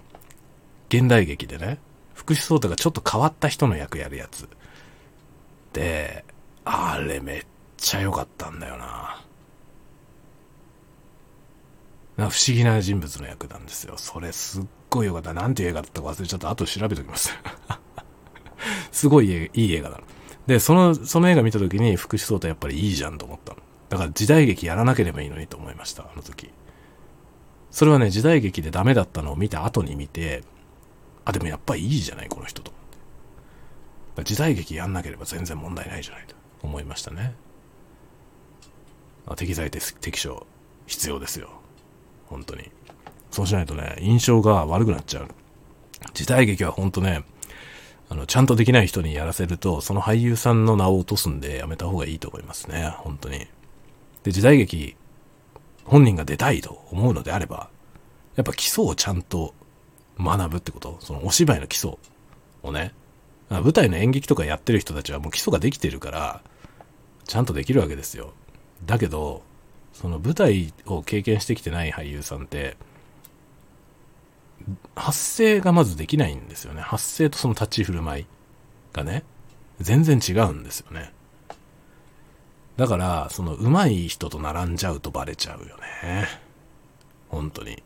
[0.90, 1.80] 現代劇でね、
[2.14, 4.48] 福士蒼太がちょっと変わった人の役やるやつ。
[5.74, 6.26] で、
[6.66, 7.46] あれめっ
[7.78, 9.24] ちゃ良かったんだよな。
[12.18, 13.94] な不思議な人物の役なんですよ。
[13.98, 15.34] それすっごい良かった。
[15.34, 16.50] なんていう映画だったか忘れちゃった。
[16.50, 17.34] 後調べときます。
[18.92, 20.00] すごいいい映画だ
[20.48, 23.60] で、その、その映画見た時に福士蒼太やっぱりいいじゃんと思ったの。
[23.90, 26.50] だから時代劇やらなければいいのにと思いました、あの時。
[27.70, 30.44] それはね、時代劇でダメだったのを見た後に見て、
[31.26, 32.72] あ、でもやっぱりいいじゃない、この人と。
[34.24, 36.36] 時代劇やんなければ全然問題ないじゃないと。
[36.64, 37.36] 思いましたね。
[39.36, 40.48] 適材適所
[40.86, 41.50] 必要ですよ。
[42.28, 42.72] 本当に。
[43.38, 45.28] そうしないとね、印象が悪くなっちゃう。
[46.16, 47.24] 時代劇は本当ね、
[48.10, 52.92] あの、ちゃんとできない人にやらせると、その俳優さんの名を落とすんでやめた方がいいと思いますね。
[52.98, 53.46] 本当に。
[54.24, 54.96] で、時代劇、
[55.84, 57.70] 本人が出たいと思うのであれば、
[58.38, 59.54] やっぱ基礎をちゃんと
[60.20, 61.96] 学ぶってこと、そのお芝居の基礎
[62.64, 62.92] をね、
[63.52, 66.42] 舞台の演劇とかやってる人たちはもう基礎ができてるから、
[67.26, 68.34] ちゃんとできるわけですよ。
[68.88, 69.44] だけど、
[69.94, 72.78] その舞台を経験してきてない俳優さんって、
[74.96, 76.82] 発声がまずできないんですよね。
[76.82, 78.26] 発声とその立ち振る舞い
[78.94, 79.24] がね、
[79.80, 81.14] 全然違うんですよね。
[82.78, 86.28] だから、その上手い人と並んじゃうとバレちゃうよね。
[87.30, 87.82] 本当に。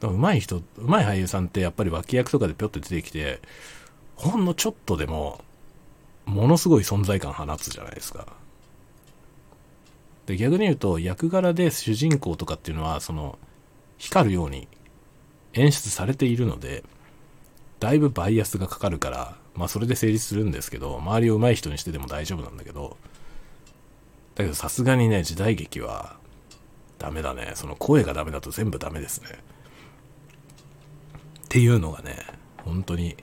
[0.00, 3.40] 上手い人、上手い俳優さんってやっぱり脇役とかでぴょっと出てきて、
[4.16, 5.44] ほんのちょっとでも、
[6.24, 8.26] ものすごい存在感放つじゃないですか。
[10.26, 13.38] で、逆に言うと、役柄で主人公とかっていうのは、その、
[13.98, 14.68] 光るように
[15.54, 16.84] 演出されているので、
[17.80, 22.96] だいぶバイアスがかかるから、まあそれで成立するんですけど、周りを上手い人にしてでも大丈夫なんだけど、
[24.34, 26.16] だけどさすがにね、時代劇は
[26.98, 27.52] ダメだね。
[27.54, 29.28] その声がダメだと全部ダメですね。
[31.44, 32.16] っていうのがね、
[32.64, 33.16] 本当に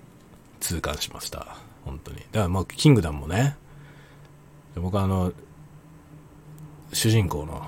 [0.59, 1.57] 痛感しました。
[1.86, 2.17] 本当に。
[2.17, 3.57] だからまあ、キングダムもね、
[4.75, 5.33] 僕はあの、
[6.91, 7.67] 主人公の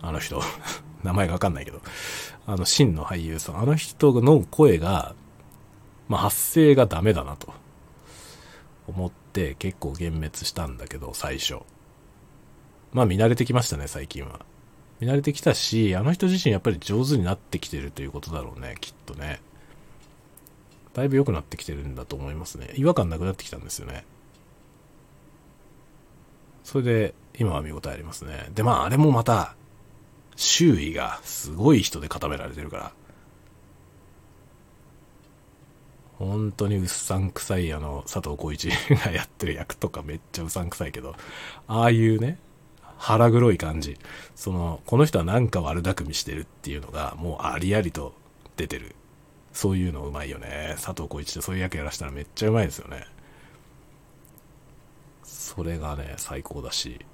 [0.00, 0.40] あの人、
[1.06, 1.80] 名前がわかんないけど、
[2.46, 5.14] あの、真の俳優さん、あの人の声が、
[6.08, 7.52] まあ、発声がダメだなと
[8.86, 11.56] 思って結構幻滅したんだけど、最初。
[12.92, 14.40] まあ見慣れてきましたね、最近は。
[15.00, 19.40] 見慣れてきたし、あの人自身やっぱり上手になってきてるということだろうね、きっとね。
[20.94, 22.72] だいぶ良くなってきてるんだと思いますね。
[22.76, 24.04] 違和感なくなってきたんですよね。
[26.64, 28.50] それで今は見応えありますね。
[28.54, 29.55] で、まあ、あれもまた、
[30.36, 32.92] 周囲がすごい人で固められてるから、
[36.18, 38.70] 本当にうっさんくさいあの、佐藤浩市
[39.04, 41.14] がやってる役とかめっちゃうさんくさいけど、
[41.66, 42.38] ああいうね、
[42.96, 43.98] 腹黒い感じ。
[44.34, 48.14] その、この人はなんか悪巧みしてるっていうのが、もうありありと
[48.56, 48.94] 出てる。
[49.52, 50.74] そういうのうまいよね。
[50.76, 53.06] 佐藤浩市ってそういう役やらせたらめっちゃうまいですよね。
[55.22, 57.04] それがね、最高だし。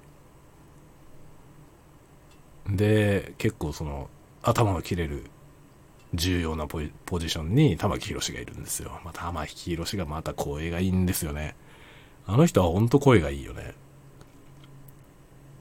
[2.69, 4.09] で、結構その、
[4.41, 5.23] 頭の切れる
[6.13, 8.99] 重要なポジションに玉木宏がいるんですよ。
[9.03, 11.55] まあ、玉木宏がまた声がいいんですよね。
[12.25, 13.73] あの人はほんと声がいいよね。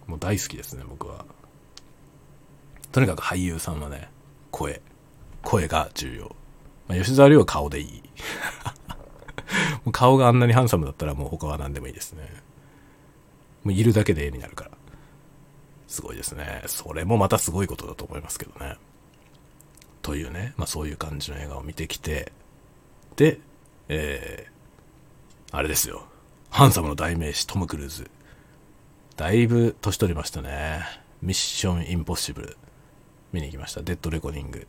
[0.06, 1.24] もう大好きですね、僕は。
[2.92, 4.10] とにかく俳優さんはね、
[4.50, 4.82] 声。
[5.42, 6.36] 声が重要。
[6.86, 8.02] まあ、吉沢亮は顔でいい。
[9.84, 12.28] もう顔があんなにハンサムだったらもう他は何でもいいですね。
[13.64, 14.70] もういるだけで絵になるから。
[15.92, 16.62] すごいですね。
[16.68, 18.78] それもまたすごいことだと思いますけどね。
[20.00, 22.32] というね、まあそういう感じの映画を見てきて、
[23.16, 23.38] で、
[23.90, 26.06] えー、あれですよ。
[26.48, 28.10] ハンサムの代名詞、トム・クルーズ。
[29.16, 30.80] だいぶ年取りましたね。
[31.20, 32.56] ミッション・インポッシブル。
[33.34, 33.82] 見に行きました。
[33.82, 34.66] デッド・レコーディング。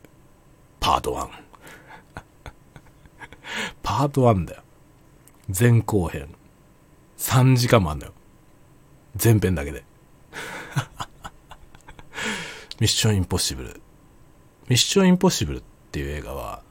[0.78, 1.30] パート1。
[3.82, 4.62] パート1だよ。
[5.58, 6.34] 前後編。
[7.16, 8.12] 3時間もあんだよ。
[9.22, 9.84] 前編だけで。
[12.80, 13.80] ミッション・インポッシブル。
[14.68, 16.62] ミッションインポッシブルっていう映画は、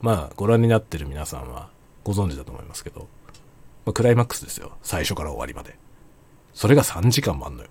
[0.00, 1.70] まあ、ご覧になってる皆さんは
[2.02, 3.06] ご存知だと思いますけど、
[3.84, 4.72] まあ、クライマックスですよ。
[4.82, 5.78] 最初から終わりまで。
[6.52, 7.68] それが3時間もあんのよ。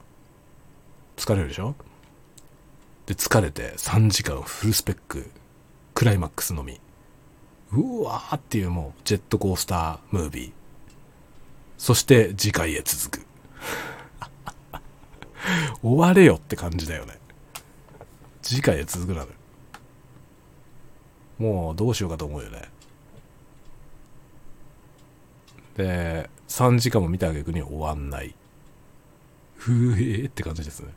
[1.18, 1.76] 疲れるでしょ？
[3.08, 5.30] で、疲れて3時間フルスペック、
[5.94, 6.80] クライマックスのみ。
[7.74, 10.52] うわーっていうもう、ジェットコースタームービー。
[11.78, 13.26] そして次回へ続く。
[15.84, 17.20] 終われよって感じだよね。
[18.42, 19.28] 次回へ続くなのよ。
[21.38, 22.70] もうどうしようかと思うよね。
[25.76, 28.36] で、3時間も見た挙句に終わんない。
[29.56, 30.94] ふえーって感じですね。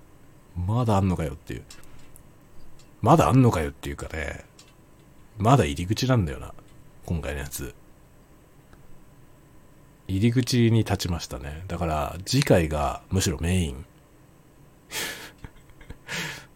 [0.66, 1.62] まだあんのかよっていう。
[3.02, 4.44] まだあんのかよっていうかね、
[5.38, 6.54] まだ入り口なんだよな。
[7.07, 7.74] 今回のやつ。
[10.09, 11.64] 入り口に立ちましたね。
[11.68, 13.87] だから次回がむしろメイン。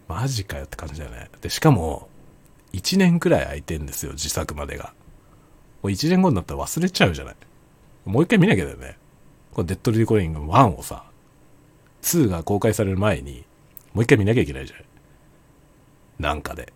[0.09, 1.31] マジかよって感じだよね。
[1.41, 2.09] で、しかも、
[2.73, 4.95] 1年くらい空いてんですよ、自作までが。
[5.83, 7.37] もう1年後になったら忘れちゃうじゃない。
[8.05, 8.97] もう一回見なきゃだよね。
[9.53, 11.05] このデッドリコーディング1をさ、
[12.03, 13.45] 2が公開される前に、
[13.93, 14.85] もう一回見なきゃいけないじゃない。
[16.19, 16.73] なんかで。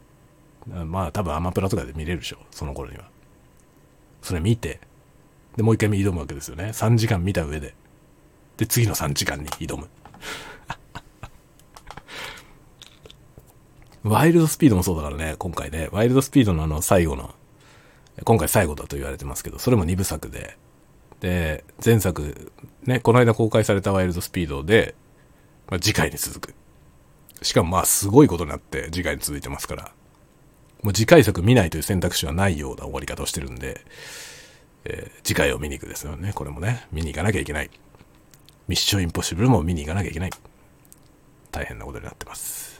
[0.66, 3.04] まあ多分アマプラとかで見れるでしょ、その頃には。
[4.22, 4.80] それ見て、
[5.56, 6.66] で、もう一回挑むわけですよね。
[6.66, 7.74] 3時間見た上で。
[8.56, 9.88] で、次の3時間に挑む。
[14.04, 17.34] ワイルドスピードもそうだからね、今回ね、ワイルドスピードのあの最後の、
[18.24, 20.58] 今回最後だと言われてますけど、それも2部作で、
[21.20, 22.52] で、前作、
[22.84, 24.96] ね、この間公開されたワイルドスピードで、
[25.68, 26.54] まあ、次回に続く。
[27.42, 29.92] しかもまあすごいことになって次回に続いてますから、
[30.82, 33.80] もう次回作見ないという選択肢はないような終わり方をしてるんで、
[34.84, 36.32] えー、次回を見に行くですよね。
[36.34, 37.70] これもね、見に行かなきゃいけない。
[38.66, 40.30] ミッションインポッシブルも見に行かなきゃいけない。
[41.52, 42.71] 大変なことになってます。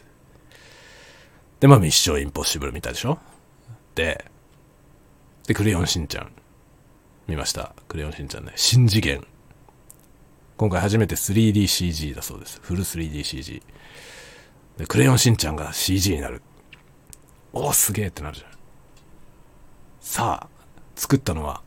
[1.63, 3.21] で、まあ、ミッションインポッシブル見たでしょ？
[3.95, 4.25] で、
[5.47, 6.33] で、クレヨンしんちゃん。
[7.29, 7.73] 見ました。
[7.87, 8.53] クレヨンしんちゃんね。
[8.57, 9.25] 新次元。
[10.57, 12.59] 今回初めて 3DCG だそうです。
[12.61, 13.63] フル 3DCG。
[14.77, 16.43] で、クレヨンしんちゃんが CG になる。
[17.53, 18.51] おお、すげえってなるじゃん。
[20.01, 20.65] さあ、
[20.97, 21.63] 作ったのは、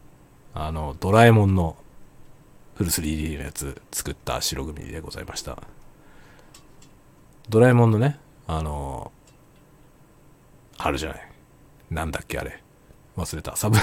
[0.53, 1.77] あの、ドラえもんの
[2.75, 5.57] フル 3D のやつ作った白組でございました。
[7.47, 9.13] ドラえもんのね、あの、
[10.77, 11.31] あるじゃない。
[11.89, 12.61] なんだっけあれ。
[13.17, 13.55] 忘れた。
[13.55, 13.77] サブ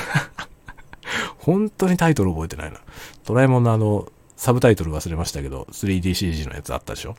[1.39, 2.81] 本当にタイトル覚えてないな。
[3.25, 7.17] ドラえもんのあの、サブタイトル忘れましたけど、3DCG のやつあったでしょ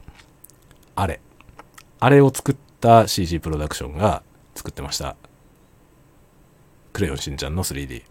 [0.96, 1.20] あれ。
[2.00, 4.24] あれを作った CG プロダクションが
[4.56, 5.16] 作ってました。
[6.92, 8.04] クレヨンしんちゃんの 3D。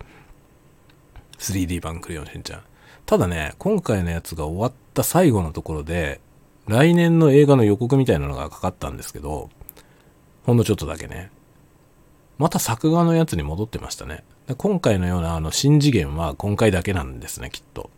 [1.38, 2.62] 3D 版クレヨンしんちゃん。
[3.06, 6.20] ただね、今回のやつが終わった最後のところで、
[6.66, 9.50] 来年の映画の予告みたいなのがかかったんですけど、
[10.44, 11.30] ほんのちょっとだけね。
[12.38, 14.24] また作画のやつに戻ってましたね。
[14.56, 17.90] 今回のようなあの新次元は今回だけなんですね、きっと。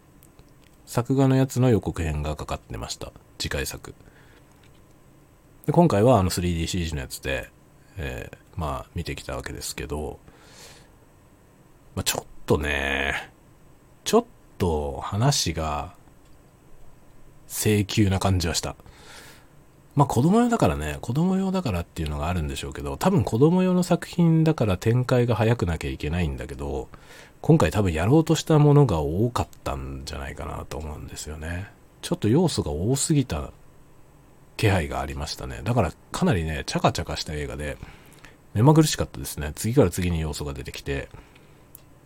[0.86, 3.12] 作画のやつの予告編がかかってました。
[3.38, 3.94] 次回作。
[5.66, 7.50] で今回はあの 3DCG のやつで、
[7.96, 10.18] えー、まあ見てきたわけですけど、
[11.94, 13.30] まあ、ちょっとね、
[14.04, 14.24] ちょっ
[14.58, 15.94] と話が
[17.48, 18.76] 請求な感じはした。
[19.94, 26.88] まあ子供用だからね、子供用だからっていうのがあるんでしょうけど、多分子供用の作品だから展開が早くなきゃいけないんだけど、
[27.40, 31.68] 今回多分やろうとしたものが多かったんじゃないかなと思うんですよね。
[32.02, 33.50] ちょっと要素が多すぎた
[34.56, 35.60] 気配がありましたね。
[35.62, 37.76] だからかなりね、チャカチャカした映画で、
[38.54, 39.52] 目まぐるしかったですね。
[39.54, 41.08] 次から次に要素が出てきて、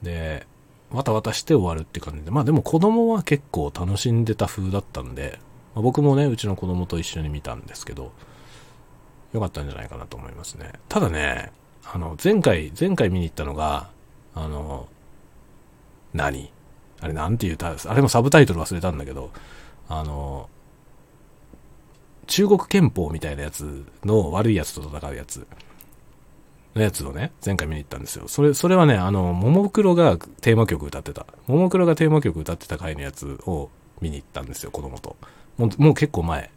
[0.02, 0.46] で、
[0.90, 5.38] わたわたして終わるって感じで、まあでも子供は結構楽しんでた風だったんで、
[5.78, 8.10] まあ、僕もね、うちの子供と一緒に見たんですけど、
[9.32, 10.72] よかったんじゃないかなと思いますね。
[10.88, 11.52] ただね、
[11.84, 13.88] あの、前回、前回見に行ったのが、
[14.34, 14.88] あの、
[16.12, 16.50] 何？
[17.00, 19.30] あれなんて言うた、あれもサブタイトル忘れたんだけど、
[19.88, 20.48] あの、
[22.26, 25.46] 中国憲法みたいなやつの悪いやつと戦うやつ
[26.74, 28.26] のやつをね、前回見に行ったんですよ。
[28.26, 31.24] それ、それはね、あの、ももクロがテーマ曲歌ってた。
[31.46, 33.70] ももクロがテーマ曲歌ってた回のやつを
[34.00, 35.16] 見に行ったんですよ、子供と。
[35.58, 36.50] もう、もう結構前。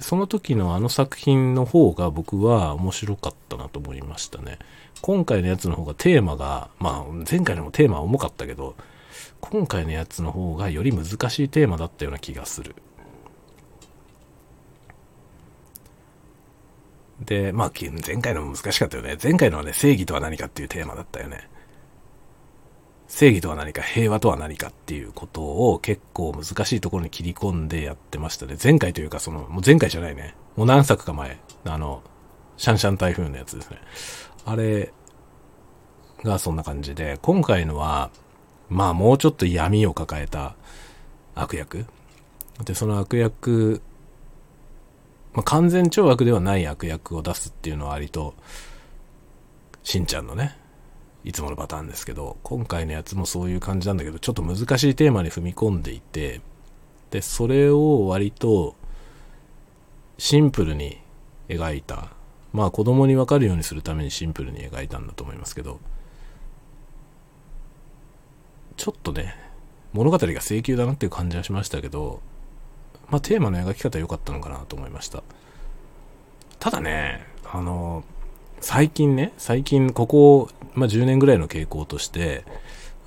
[0.00, 4.58] その時のあの作品の方が僕は面白かったなと思いましたね。
[5.00, 8.74] 今回のやつの方がテーマが、まあ前回のもテーマは重かったけど、
[9.40, 12.74] 今回のやつの方がより難しいテーマだったような気がする。
[17.20, 17.72] で、まあ
[18.06, 19.16] 前回のも難しかったよね。
[19.22, 21.48] 前回のはね、正義とは何かっていうテーマだったよね。
[23.14, 28.56] 正義とは何か、平和とは何かっていうことを結構難しいところに切り込んでやってましたね。
[28.60, 30.34] 前回というか、その、もう前回じゃないね。
[30.56, 32.02] もう何作か前、あの、
[32.56, 33.76] シャンシャン台風のやつですね。
[34.46, 34.94] あれ
[36.24, 38.10] がそんな感じで、今回のは、
[38.70, 40.56] まあもうちょっと闇を抱えた
[41.34, 41.84] 悪役。
[42.64, 43.82] で、その悪役、
[45.34, 48.32] まあ完全懲悪ではない悪役を出すっていうのは割と、
[49.82, 50.56] しんちゃんのね、
[51.24, 56.40] いつものパターンですけど、今回のやつもそういう感じなんだけど、ちょっと難しいテーマに踏み込んでいて、
[57.10, 58.74] で、それを割と
[60.18, 60.98] シンプルに
[61.48, 62.08] 描いた。
[62.52, 65.80] まあ子供にわかるようにするためにシンプルに描いたんだと思いますけど、
[68.76, 69.36] ちょっとね、
[69.92, 72.20] 物語が請求だなっていう感じはしましたけど、
[73.08, 75.22] まあテーマの描き方良かったのかなと思いました。
[76.58, 78.04] ただね、あの、
[78.60, 82.44] 最近ね、最近ここ、まあ、10年ぐらいの傾向として、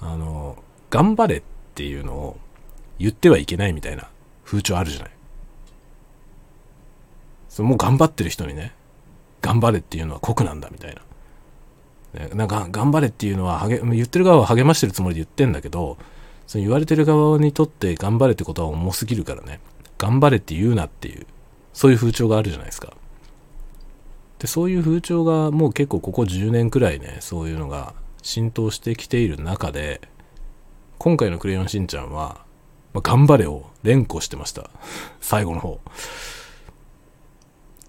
[0.01, 0.57] あの、
[0.89, 1.43] 頑張れっ
[1.73, 2.37] ていうのを
[2.99, 4.09] 言ってはいけないみたいな
[4.43, 5.11] 風潮あるじゃない。
[7.49, 8.73] そもう頑張ってる人にね、
[9.41, 11.01] 頑張れっていうのは酷なんだみたいな。
[12.33, 15.97] なんか、頑張れっていうのは、言ってる側は励ましてるつもりで言ってんだけど、
[16.47, 19.59] その言われてる側にとって頑張れってことは重すぎるからね、
[19.97, 21.25] 頑張れって言うなっていう、
[21.73, 22.93] そういう風潮があるじゃないですか。
[24.45, 30.01] で、そういう風潮がもう結構ここ10年くらいね、そういうのが浸透してきている中で、
[30.99, 32.45] 今回のクレヨンしんちゃんは、
[32.93, 34.69] まあ、頑張れを連呼してました。
[35.19, 35.81] 最後の方。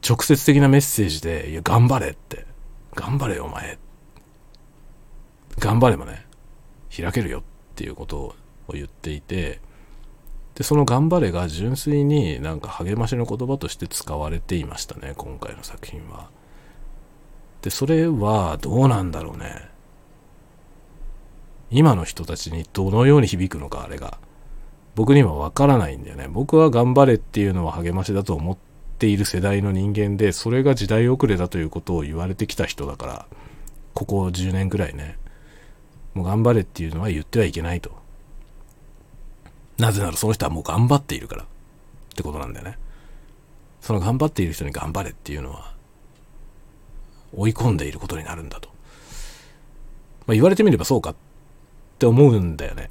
[0.08, 2.46] 直接的なメッセージで、いや、頑張れって。
[2.94, 3.78] 頑張れ、お前。
[5.58, 6.24] 頑張ればね、
[6.96, 7.42] 開けるよっ
[7.74, 8.34] ていうこと
[8.66, 9.60] を言っていて、
[10.54, 16.34] で、その頑張れが純粋になんか励ましの言葉として使われていましたね、今回の作品は。
[17.66, 19.68] で、それはどうなんだろうね。
[21.68, 24.18] 今の人たちにどのように響くのか、あれが。
[24.94, 26.28] 僕にはわからないんだよね。
[26.28, 28.56] 僕は頑張れっていうのは励ましだと思っ
[29.00, 33.26] ている世代の人間で、それが時代遅れだということを言われてきた人だから、
[33.94, 35.18] ここ10年ぐらいね。
[36.14, 37.90] もう頑張れっていうのは言ってはいけないと。
[39.76, 41.42] なぜならその人はもう頑張っているから。
[41.42, 41.46] っ
[42.14, 42.78] てことなんだよね。
[43.80, 45.74] その頑張っている人に頑張れっていうのは、
[47.36, 48.68] 追い込んでいることになるんだと。
[50.26, 51.14] まあ、言われてみればそうかっ
[51.98, 52.90] て思うんだよね。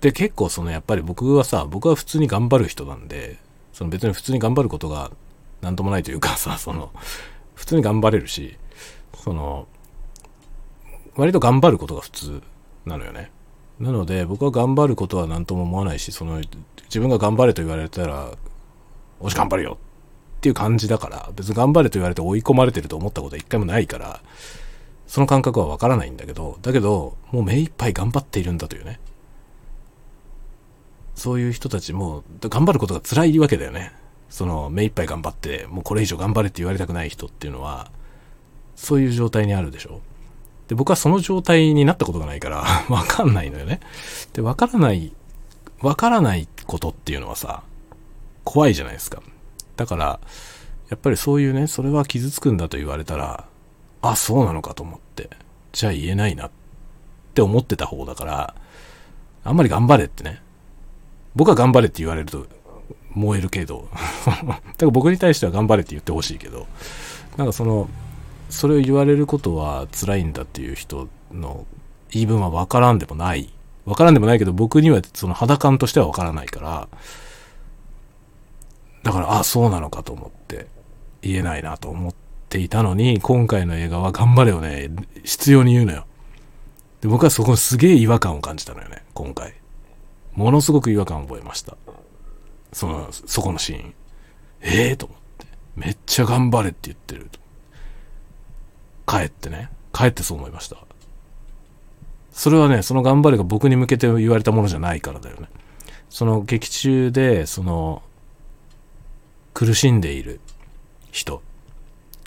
[0.00, 3.38] で、結構そのやっぱり僕はさ、僕は普通に頑張る人なんで、
[3.72, 5.12] その別に普通に頑張ることが
[5.60, 6.90] なんともないというか さ、その、
[7.54, 8.56] 普通に頑張れるし、
[9.22, 9.66] その、
[11.14, 12.42] 割と頑張ることが普通
[12.84, 13.30] なのよね。
[13.78, 16.40] なので、僕は頑張ることは何とも思わないし、その、
[16.84, 18.30] 自分が頑張れと言われたら、
[19.20, 19.78] おし頑張るよ
[20.42, 24.20] っていう感じだから、別に頑張れと言われて追い込まれてると思ったことは一回もないから、
[25.06, 28.98] その感覚はわからないんだけど、だけど、もう目いっぱい頑張っているんだというね。
[31.14, 33.92] そういう人たちも、頑張ることが辛いわけだよね。
[34.30, 37.92] その、目いっぱい頑張って、もうこれ以上頑張れって言われたくない人っていうのは、
[38.74, 40.00] そういう状態にあるでしょ。
[40.66, 43.78] で、僕はその状態になったことがないから、 わかんないのよね。
[44.32, 45.12] で、わからない、
[45.82, 47.62] わからないことっていうのはさ、
[48.42, 49.22] 怖いじゃないですか。
[49.82, 50.20] だから、
[50.90, 53.46] やっぱりそういうね、それは傷つくんだと言われたら、
[54.00, 55.28] あ、そうなのかと思って、
[55.72, 56.50] じゃあ言えないなっ
[57.34, 58.54] て思ってた方だから、
[59.42, 60.40] あんまり頑張れってね。
[61.34, 62.46] 僕は頑張れって言われると、
[63.10, 63.88] 燃えるけど。
[64.24, 66.68] だから僕に対しては頑張れって言ってほしいけど。
[67.36, 67.88] なんかその
[68.48, 71.66] それを言われることは辛いんだっていう人の
[72.10, 73.52] 言い分は分からんでもない。
[73.86, 76.88] 分からんでもないけど僕にはその肌感としては分からないから
[79.02, 80.66] だからあそうなのかと思って
[81.22, 82.14] 言えないなと思っ
[82.48, 84.90] ていたのに今回の映画は頑張れをね
[85.24, 86.06] 必要に言うのよ
[87.00, 89.54] で僕はそこすげえ違和感を感じたのよね今回
[90.34, 91.76] ものすごく違和感を覚えました
[92.72, 93.94] その、そこのシーン。
[94.62, 95.46] ええー、と思って。
[95.76, 97.30] めっちゃ頑張れって言ってる。
[99.06, 99.70] 帰ってね。
[99.92, 100.78] 帰ってそう思いました。
[102.32, 105.48] それはね、その頑張れが僕に向けて言われたものじゃないからだよね。
[106.08, 108.02] その劇中で、その、
[109.54, 110.40] 苦しんでいる
[111.10, 111.42] 人。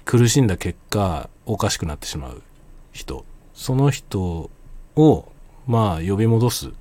[0.04, 2.42] 苦しんだ結果、おかしくなってしまう
[2.92, 3.26] 人。
[3.54, 4.50] その人
[4.96, 5.32] を、
[5.68, 6.72] まあ、呼び戻す。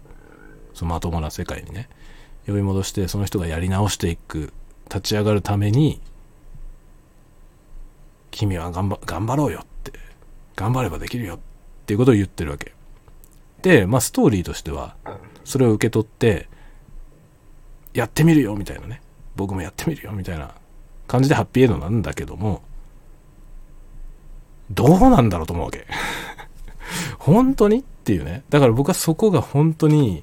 [0.74, 1.88] そのまともな世界にね。
[2.46, 4.52] 呼び戻してその人がやり直していく
[4.88, 6.00] 立ち上がるために
[8.30, 9.92] 君は頑張頑張ろうよって
[10.56, 11.38] 頑張ればできるよっ
[11.86, 12.72] ていうことを言ってるわけ
[13.62, 14.96] でまあストーリーとしては
[15.44, 16.48] それを受け取って
[17.94, 19.00] やってみるよみたいなね
[19.36, 20.54] 僕もやってみるよみたいな
[21.06, 22.62] 感じでハッピーエンドなんだけども
[24.70, 25.86] どうなんだろうと思うわけ
[27.18, 30.22] 本当にっていうねだから僕はそこが本当に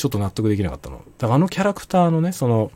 [0.00, 0.96] ちょっと納得できなかったの。
[0.96, 2.72] だからあのキャラクターのね、その、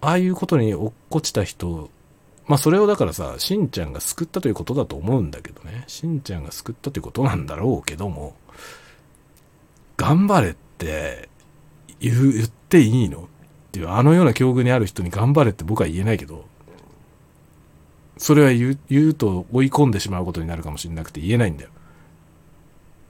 [0.00, 1.90] ああいうことに落っこちた人、
[2.46, 5.84] まあそれをだからさ、しんちゃんが救ったということだと思うんだけどね。
[5.86, 8.36] しんちゃんが救ったということなんだろうけども、
[9.98, 11.28] 頑張れって
[12.00, 13.28] 言う言っていいの？
[13.74, 16.44] っていう、あのような境遇にある人に頑張れって僕は言えないけど、
[18.16, 21.70] それは言う言うと追い込んでしまうことになるかもしれなくて言えないんだよ。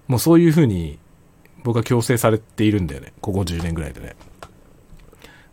[0.08, 0.98] もうそういうふうに
[1.62, 3.12] 僕は強制されているんだよね。
[3.20, 4.06] ここ10年ぐらいでね。
[4.08, 4.14] だ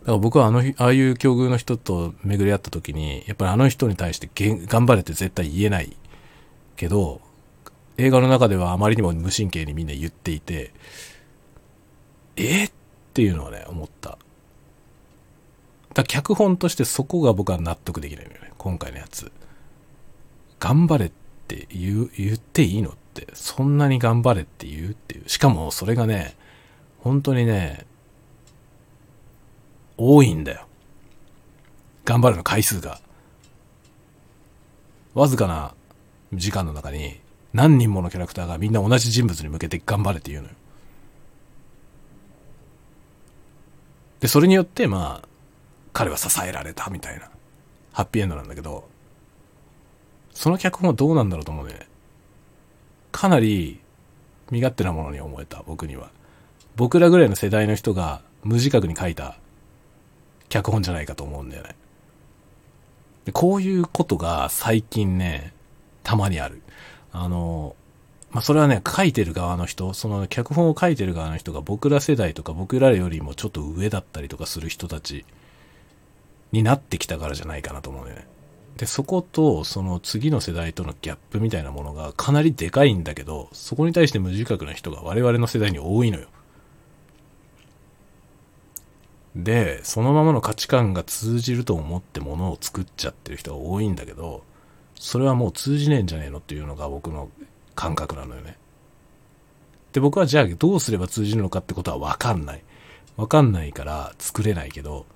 [0.06, 4.30] から僕はあの、ああいう境遇の人と巡り合った時に、やっぱりあの人に対して
[4.66, 5.94] 頑張れって絶対言えない
[6.76, 7.20] けど、
[7.98, 10.72] 映画の中ではあまりにも無神経にみんな言っていて、
[12.36, 12.72] えっ
[13.12, 14.16] ていうのはね、思った。
[15.94, 18.52] だ脚本としてそこが僕は納得できないよね。
[18.58, 19.30] 今回のやつ。
[20.58, 21.12] 頑張れっ
[21.48, 23.26] て言う、言っていいのって。
[23.34, 25.28] そんなに頑張れって言うっていう。
[25.28, 26.34] しかもそれがね
[27.00, 27.84] 本当にね
[29.96, 30.66] 多いんだよ。
[32.04, 33.00] 頑張るの回数が。
[35.14, 35.74] わずかな
[36.32, 37.20] 時間の中に
[37.52, 40.54] 何人ものキャラクターがみんな同じ人物に向けて頑張れって言うのよ。
[44.20, 45.28] でそれによってまあ
[45.92, 47.28] 彼は支えられたみたいな
[47.92, 48.88] ハッピーエンドなんだけど
[50.32, 51.86] その脚本はどうなんだろうと思うね
[53.10, 53.82] かなり
[54.52, 56.10] 身勝手なものに思えた、僕には。
[56.76, 59.36] 僕らぐらいの世代の人が無自覚に書いた
[60.50, 61.74] 脚本じゃないかと思うんだよね。
[63.24, 65.54] でこういうことが最近ね、
[66.02, 66.60] たまにある。
[67.12, 67.76] あの、
[68.30, 75.24] まあ、それはね、書いてる側の人、その脚本を書いてる側の人が僕ら世代とか僕らよりもちょっと上だったりとかする人たち
[76.52, 78.26] になってきたからじゃないかなと思うんだよね。
[78.76, 86.28] で、そことその次の世代とのギャップみたいなものがかなりでかいんだけど、そこに対して無自覚な人が我々の世代に多いのよ。
[89.34, 94.42] で、そのままの価値観が通じると思ってものを作っちゃってる人が多いんだけど、
[94.94, 97.30] それはもう通じねえんじゃねえのっていうのが僕の
[97.74, 98.58] 感覚なのよね。
[99.92, 102.62] で、僕はじゃあどうすれば通じるのかってことはわかんない。
[103.16, 105.06] わかんないから作れないけど、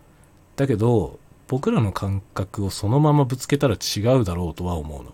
[0.57, 1.19] だけど、
[1.49, 5.13] 僕らの感覚をそのままぶつけたら違うだろうとは思うの。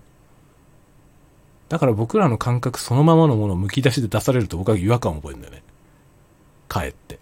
[1.69, 5.63] だから僕らの感覚そのままのものを剥き出しで出されると僕は違和感を覚えるんだよね。
[6.69, 7.19] かえって。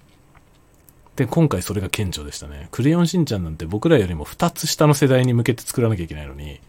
[1.17, 2.69] で、今回それが顕著でしたね。
[2.71, 6.61] クレヨンしんちゃんなんて僕らよりも2つ下の世代に向けて作らなきゃいけないのに、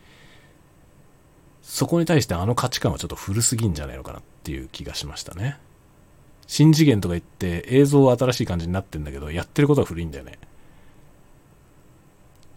[1.62, 5.58] そこに対してあの価値観はちょっと古すぎんじゃないのかなっていう気がしましたね。
[6.48, 10.38] 新次元とか言って映像は新しい感じになってんだけど、やってることは古いんだよね。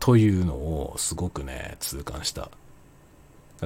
[0.04, 2.50] というのをすごくね、痛感した。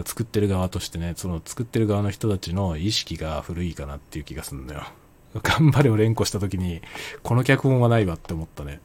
[0.06, 4.84] 作ってる側としてね、その作ってる側の人たちの意識が古いかなっていう気がすんだよ。
[5.42, 6.80] 頑張れを連呼した時に、
[7.24, 8.80] この脚本はないわって思ったね。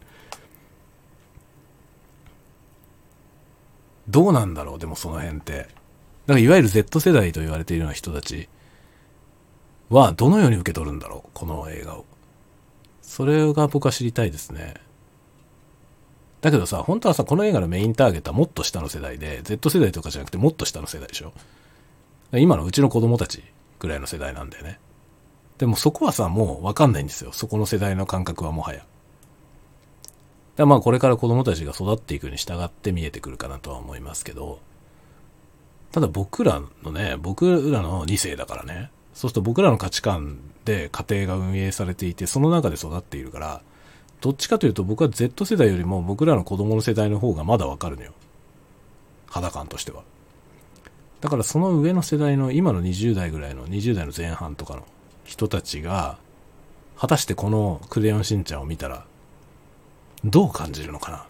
[4.10, 5.68] どうなんだろうでもその辺って。
[6.26, 8.50] だかいわゆる Z 世代と言われているような人たち
[9.92, 12.06] はどのように受け取るんだろうこの映画を。
[13.04, 14.74] それが僕は知りたいですね。
[16.44, 21.32] だけどさ、本当はさ、この映画のメインターゲットはもっと下の世代で、Z 世代とかじゃなくてもっと下の世代でしょ？
[22.34, 23.42] 今のうちの子供たち
[23.80, 24.78] ぐらいの世代なんだよね。
[25.58, 27.32] でもそこはさ、もうわかんないんですよ。
[27.32, 28.86] そこの世代の感覚はもはや。
[30.58, 34.60] らまあこれから子供たちが育っていくに従って見えてくるかなとは思いますけど、
[35.94, 43.62] ただ僕らのね、僕らの2世だからね、そうすると僕らの価値観で家庭が運営されていて、その中で育っているから、
[44.24, 48.14] どっちかというと僕は Z 世代よりも僕らの子供の世代の方がまだわかるのよ。
[49.30, 50.02] 肌感としては。
[51.20, 54.84] だからその上の世代の今の20代ぐらいの20代の前半とかの
[55.26, 56.18] 人たちが、
[56.98, 59.06] 果たしてこのクレヨンしんちゃんを見たら、
[60.24, 61.26] どう感じるのかな。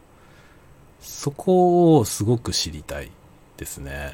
[1.02, 3.10] そこをすごく知りたい
[3.58, 4.14] ですね。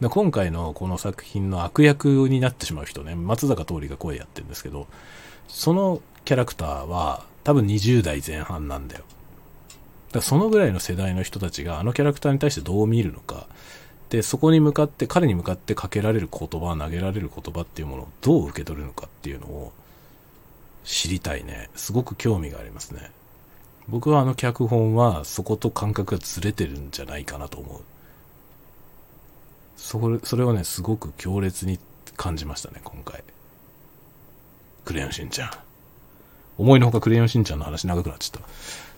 [0.00, 4.86] で今回のこの作品の悪役になってしまう人ね、松坂桃李が声やってるんですけど、
[5.48, 9.04] そのキャラクターは多分20代前半なんだよ。
[10.08, 13.46] だからそのぐらいの世代の人たちがあのキャラクターに対してどう見るのか。
[14.10, 19.72] で、そこに向かって、彼に向かってかけられる言葉、投げられる言葉っていうものをどう受け取るのかっていうのを
[20.84, 21.70] 知りたいね。
[21.76, 23.12] すごく興味がありますね。
[23.88, 27.80] 僕はあの脚本はそこと感覚がずれてるんじゃないかなと思う。
[29.76, 31.78] それ、それをね、すごく強烈に
[32.16, 33.22] 感じましたね、今回。
[34.84, 35.69] クレヨンしんちゃん。
[36.60, 38.46] 思いのほかクレヨンしんちゃんの話長くなっちゃった。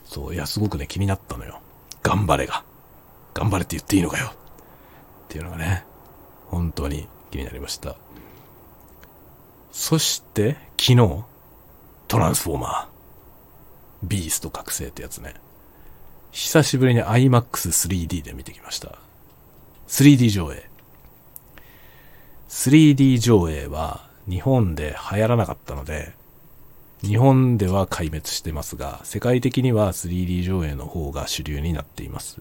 [0.05, 1.61] そう、いや、すごくね、気になったのよ。
[2.03, 2.65] 頑張れが。
[3.35, 4.33] 頑張れって言っていいのかよ。
[4.33, 4.37] っ
[5.29, 5.85] ていうのがね、
[6.49, 7.95] 本当に気になりました。
[9.71, 11.25] そして、昨日、
[12.09, 12.87] トランスフォーマー。
[14.03, 15.35] ビースト覚醒ってやつね。
[16.33, 18.99] 久しぶりに IMAX3D で見てきました。
[19.87, 20.69] 3D 上映。
[22.49, 26.13] 3D 上映は日本で流行らなかったので、
[27.03, 32.41] 日本では壊滅してますが、世界的には 3D 上映の方が主流になっています。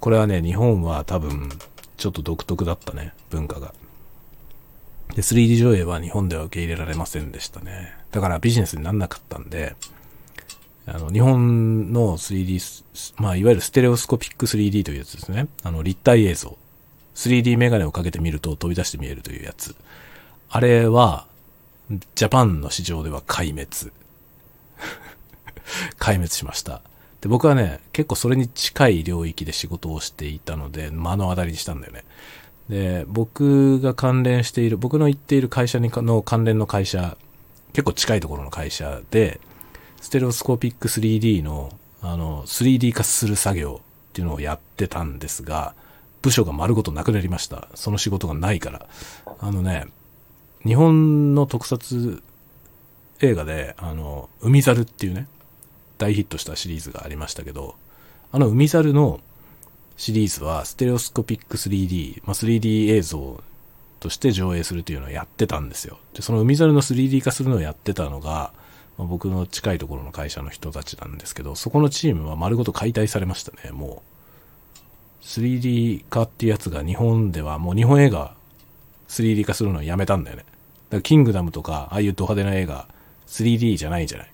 [0.00, 1.50] これはね、日本は多分、
[1.96, 3.74] ちょっと独特だったね、文化が。
[5.14, 7.94] で、3D 上映は日本では受け入れられませんでしたね。
[8.10, 9.76] だからビジネスになんなかったんで、
[10.86, 12.84] あの、日本の 3D、
[13.18, 15.46] まあ、いわゆるステレオスコピック 3D というやつですね。
[15.62, 16.58] あの、立体映像。
[17.14, 19.76] 3D メガネをかけてみると飛び出して見えるというやつ。
[20.48, 21.26] あれは、
[21.90, 23.68] ジャパンの市場では壊滅。
[25.98, 26.82] 壊滅しました。
[27.20, 32.04] で、僕はね、結構それに近い領域で仕事をしていたので、目の当たりにしたんだよね。
[32.68, 37.16] で、僕が関連している、僕の行っている会社にの関連の会社、
[37.72, 39.40] 結構近いところの会社で、
[40.00, 43.80] ステレオスコーピック 3D の、あの、3D 化する作業
[44.10, 45.74] っていうのをやってたんですが、
[46.22, 47.68] 部署が丸ごとなくなりました。
[47.74, 48.86] その仕事がないから。
[49.40, 49.86] あのね、
[50.66, 52.22] 日本の特撮
[53.20, 55.26] 映画で、あの、海猿っていうね、
[55.98, 57.76] 大ヒットしたシリーズがありましたけど、
[58.32, 59.20] あの海猿の
[59.96, 63.42] シリーズはステレオスコピック 3D、まあ、3D 映像
[64.00, 65.98] として上映するというのをやってたんですよ。
[66.14, 68.52] で、その海猿の 3D 化するのをやってたのが、
[68.96, 74.02] まあ、僕の近いところの会社の人たちなんですけど、そこのチームは丸ごと解体されましたね、も
[75.22, 75.24] う。
[75.24, 78.34] 3D 化っていうやつが日本ではもう日本映画
[79.08, 80.44] 3D 化するのをやめたんだよね。
[80.90, 82.88] だからキングダムとか、ああいうド派手な映画、
[83.26, 84.30] 3D じゃないじゃない。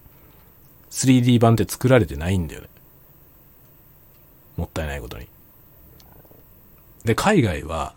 [0.90, 2.68] 3D 版って作られてないんだよね。
[4.56, 5.28] もったいないことに。
[7.04, 7.94] で、海外は、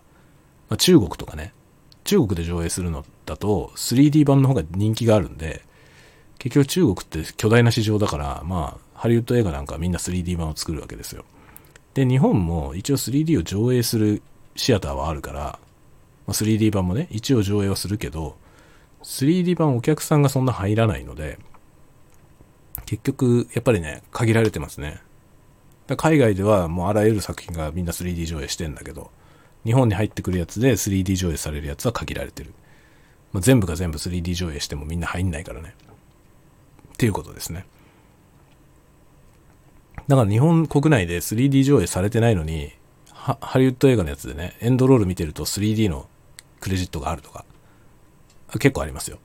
[0.69, 1.53] まあ、中国とかね、
[2.03, 5.63] 中国で上映するのだと 3D 版の方が人気があるんで、
[6.37, 11.23] 結局中国って巨大な市場だから、まあ、ハリウッド映画なんかみんな 3D 版を作るわけですよ。
[11.93, 14.21] で、日本も一応 3D を上映する
[14.55, 15.59] シアターはあるから、ま
[16.27, 18.35] あ、3D 版もね、一応上映はするけど、
[19.03, 21.39] 3D 版お客さんがそんな入らないので、
[22.85, 25.01] 結局、やっぱりね、限られてますね。
[25.97, 29.11] 海外ではもうあらゆる作品がみんな 3D 上映してんだけど、
[29.65, 32.53] 日本に入ってくるやつで 3D 上映されるやつは限られてる。
[33.31, 35.75] まあ、全部が全部 3D 上映してもみんな入んないからね。
[36.93, 37.65] っていうことですね。
[40.07, 42.73] だから日本国内で 3D 上映されてないのに、
[43.13, 46.07] ハリウッド映画のやつでね、エンドロール見てると 3D の
[46.59, 47.45] クレジットがあるとか、
[48.57, 49.19] 結構ありますよ。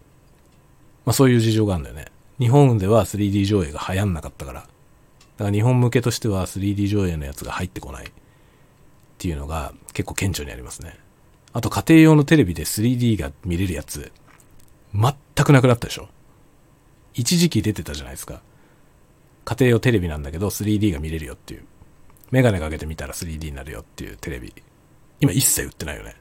[1.05, 2.07] まあそういう事情があるんだよね。
[2.39, 4.61] 日本では 3D 上映が流行んなかったから。
[4.61, 8.11] だから日本向けとしては 3D 上映のやつが入ってこないっ
[9.19, 10.99] ていうのが結構顕著にありますね。
[11.53, 14.13] あと家庭用のテレビで 3D が見れるやつ、
[14.93, 15.15] 全
[15.45, 16.09] くなくなったでしょ
[17.15, 18.43] 一時期出てたじゃないですか。
[19.45, 21.65] 家庭用テレビなんだけど 3D が見れるよっていう。
[22.31, 24.53] メガネかけてみたら 3D になるよっていうテレビ。
[25.21, 26.17] 今一切売ってないよね。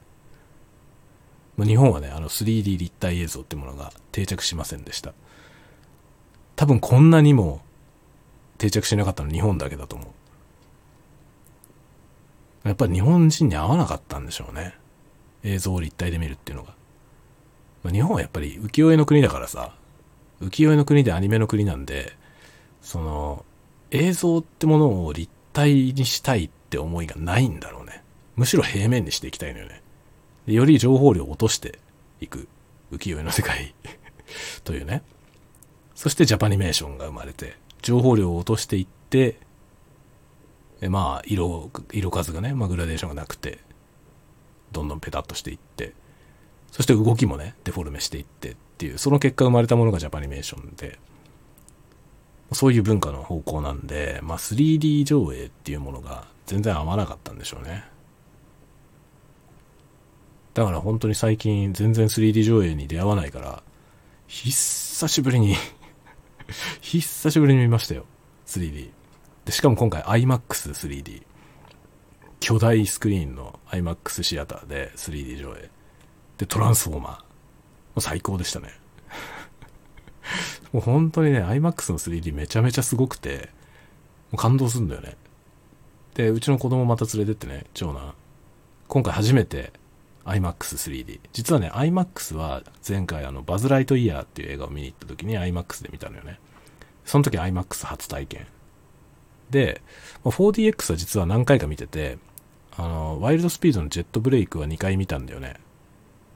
[1.56, 5.12] ま日本はね、あの 3D 立体映像ってものが定着しませんでした。
[6.56, 7.60] 多分こんなにも
[8.58, 10.08] 定着しなかったの日本だけだと思う。
[12.68, 14.74] やっぱり日本人に合わなかったんでしょうね。
[15.42, 16.74] 映像を立体で見るっていうのが。
[17.82, 19.74] まあ、日本はやっぱり浮世絵の国だからさ、
[20.40, 22.16] 浮世絵の国でアニメの国なんで、
[22.80, 23.44] その、
[23.90, 28.02] 映像ってものを立体にしたいって思いがないんだろうね。
[28.36, 29.82] むしろ平面にしていきたいのよね。
[30.52, 31.78] より情報量を落として
[32.20, 32.48] いく
[32.92, 33.74] 浮世絵の世界
[34.64, 35.02] というね。
[35.94, 39.38] そしてジャパニメーションが生まれて、情報量を落としていって、
[40.80, 43.60] えまあ、色、色数がね、まあ、グラデーションがなくて、
[44.72, 45.94] どんどんペタッとしていって、
[46.72, 50.98] そして動きもね、デフォルメしていってっていう、その結果生まれたものがジャパニメーションで、
[52.52, 57.84] そういう文化の方向なんで、まあ 3D 上映っていうものが全然合わなかったんでしょうね。
[60.54, 63.62] だから本当に最近全然 3D 上映に出会わないから、
[64.28, 65.56] 久しぶりに
[66.80, 68.06] 久しぶりに見ましたよ。
[68.46, 68.90] 3D。
[69.44, 71.22] で、しかも今回 IMAX3D。
[72.40, 75.70] 巨大スクリーンの IMAX シアターで 3D 上映。
[76.38, 77.12] で、トランスフォーマー。
[77.12, 77.18] も
[77.96, 78.68] う最高でしたね。
[80.72, 83.50] もう本当にね、IMAX の 3D めちゃめちゃすごくて、
[84.30, 85.16] もう感動するんだよね。
[86.14, 88.14] で、うちの子供また連れてってね、長男。
[88.86, 89.72] 今回初めて
[90.24, 91.20] IMAX3D。
[91.32, 96.38] 実はね、IMAX は前回あの、バズ・ライトイヤーっていう映画を見に行った時に IMAX で見たのよね。
[97.04, 98.46] その時 IMAX 初体験。
[99.50, 99.82] で、
[100.24, 102.18] 4DX は実は何回か見てて、
[102.76, 105.56] あの、ワイルドスピードのジェットブレイクは2回見たんだよね。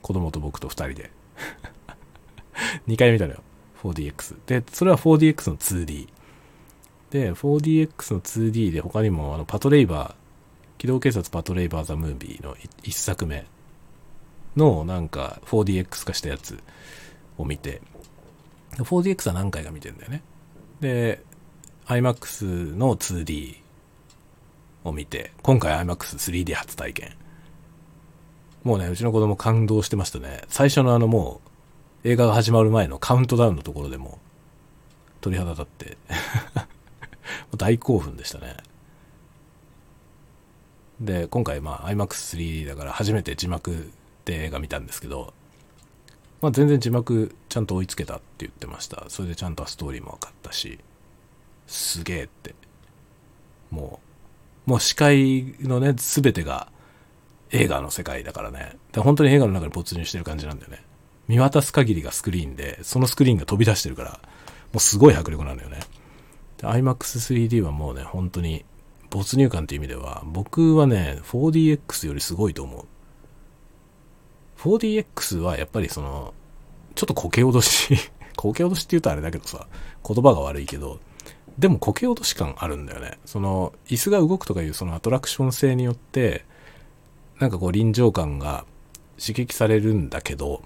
[0.02, 1.10] 子供と僕と2人で。
[2.86, 3.42] 2回見たのよ。
[3.82, 4.36] 4DX。
[4.46, 6.08] で、それは 4DX の 2D。
[7.10, 10.14] で、4DX の 2D で他にもあの、パトレイバー、
[10.78, 13.46] 機動警察パトレイバーザムービーの1作目
[14.58, 16.58] のなんか 4DX 化したやつ
[17.38, 17.80] を見て、
[18.76, 20.22] 4DX は何回か見てんだよね。
[20.80, 21.22] で、
[21.86, 23.56] IMAX の 2D
[24.84, 27.12] を見て、今回 IMAX3D 初体験。
[28.64, 30.42] もうね、うちの子供感動してましたね。
[30.48, 31.40] 最初のあのも
[32.04, 34.18] う、映画が始まる前のカウントダウンのところでも、
[35.20, 35.96] 鳥肌立って
[37.56, 38.56] 大興奮でしたね。
[41.00, 43.90] で、今回まあ IMAX3D だから初めて字幕
[44.28, 45.32] で映画見たんですけど、
[46.40, 49.04] まあ全然字幕ちゃんと追いつけたって言ってました。
[49.08, 50.78] それでちゃんとストーリーも分かったし、
[51.66, 52.54] すげえって。
[53.70, 54.00] も
[54.66, 56.68] う、もう視界のね、すべてが
[57.50, 58.76] 映画の世界だからね。
[58.92, 60.84] で本当に映画の中に没入してる感じなんだよね。
[61.26, 64.18] 見渡す限りがスクリーンで、そのスクリーンが飛び出してるから、も
[64.76, 65.80] うすごい迫力なのよね
[66.58, 66.66] で。
[66.66, 68.64] IMAX3D はもうね、本当に
[69.10, 72.86] 没入感という意味では、僕はね、4DX よりすごいと思う。
[74.58, 76.34] 4DX はやっぱりその、
[76.94, 77.96] ちょっとこけ落とし
[78.36, 79.66] こけ落としって言うとあれだけどさ、
[80.06, 81.00] 言葉が悪いけど、
[81.58, 83.18] でもこけ落とし感あるんだよね。
[83.24, 86.44] その、椅子が動くとかいうそのアトラクション性によって、
[87.38, 88.64] なんかこう臨場感が
[89.18, 90.62] 刺激されるんだけど、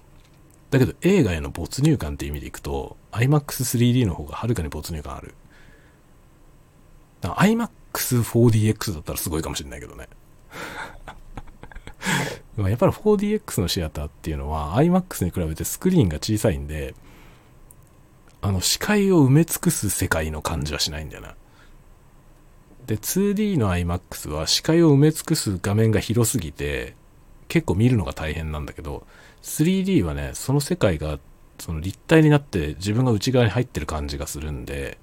[0.71, 5.35] だけど映画への没入感って意味でいくと、IMAX3D の方がはるかに没入感ある。
[7.21, 10.09] IMAX4DX だったらすごいかもしれないけどね。
[12.57, 16.93] やっぱり 4DX のシアターっていうのは IMAX に比べてスクリーンが小さいんで、
[18.41, 21.35] あの視界を埋め尽くす世界の感じはしないんだよな。
[22.85, 26.95] で、2D の IMAX は視界を埋め尽くす画面が広すぎて、
[27.47, 29.07] 結構見るのが大変なんだけど、
[29.41, 31.19] 3D はね、その世界が
[31.57, 34.97] その立体になって自分が内側に入ってる感じがするんで、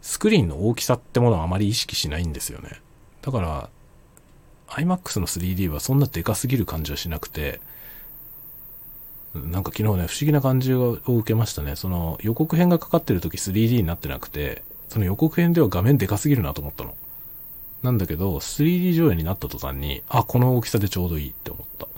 [0.00, 2.80] スクリーンの大きさってものはあまり意識しないんですよね。
[3.20, 3.70] だから、
[4.72, 7.60] iMAX の 3D はそんなでかすぎる感じはしなくて、
[9.34, 11.76] なんか昨日ね、不思議な感じを受けましたね。
[11.76, 16.94] その予告編がかかってる時 3D になってなくて、その予告編では画面でかすぎるなと思ったの。
[17.82, 21.88] なんだけど、3D 上映になった途端に、あ、この大きさでちょうどいいって思った。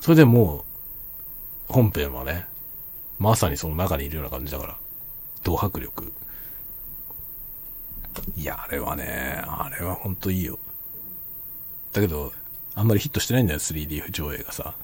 [0.00, 0.64] それでも
[1.68, 2.46] う、本編はね、
[3.18, 4.76] まさにその中にいるような感じだから、
[5.42, 6.12] ド迫力。
[8.36, 10.58] いや、あれはね、あれはほんといいよ。
[11.92, 12.32] だけど、
[12.74, 14.74] あんまりヒットしてないんだよ、3D 上映がさ。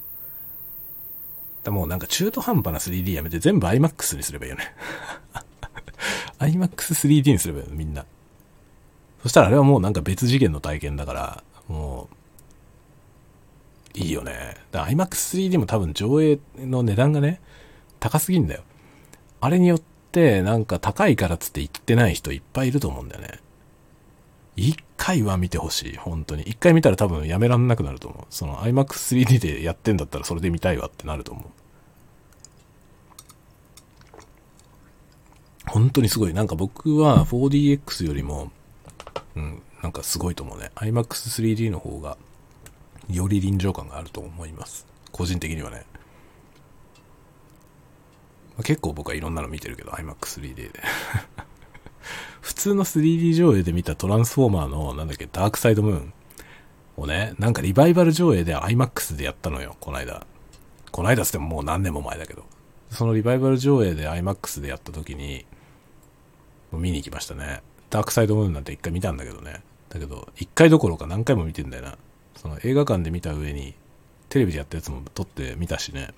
[1.62, 4.74] だもうなんか中途半端な 3D やめて全部 IMAX にすればいいよね。
[6.38, 8.04] IMAX3D にすればいいよ、みんな。
[9.22, 12.08] そしたらあれはもうなんか別次元の体験だから、も
[13.96, 14.56] う、いいよね。
[14.72, 17.40] IMAX3D も多分上映の値段がね、
[18.00, 18.62] 高すぎんだよ。
[19.40, 19.82] あれによっ
[20.12, 23.40] てなんか高いからつって行ってない人いっぱいいると思うんだよね。
[24.56, 26.42] 一回は見てほしい、本当に。
[26.42, 28.26] 一回見たら多分やめらんなくなると思う。
[28.30, 31.44] その IMAX3D でやってんだったらそれで見たいわってなると思う。
[35.66, 36.34] 本当にすごい。
[36.34, 38.52] なんか僕は 4DX よりも、
[39.34, 40.70] うん、なんかすごいと思うね。
[40.76, 42.16] IMAX3D の方が、
[43.10, 44.86] より臨場感があると思います。
[45.10, 45.84] 個人的にはね。
[48.58, 50.70] あ結構僕はいろんなの見てるけど、IMAX3D で。
[52.40, 56.12] 普通の 3D 上映で見たトランスフォーマーの、なんだっけ、ダークサイドムーン
[56.96, 60.26] をね、なんかリバイバル上映で IMAX でやったのよ、この間。
[60.90, 62.44] この間っつってももう何年も前だけど。
[62.90, 65.44] そのリバイバル上映で IMAX でやった時に、
[66.72, 67.62] 見に行きましたね。
[67.90, 69.62] ダークサイドムーンなんて一回見たんだけどね。
[69.88, 71.98] だけど、一回どころか何回も見てんだよな。
[72.36, 73.74] その映画館で見た上に、
[74.28, 76.12] テレビでやったやつも撮って見たしね。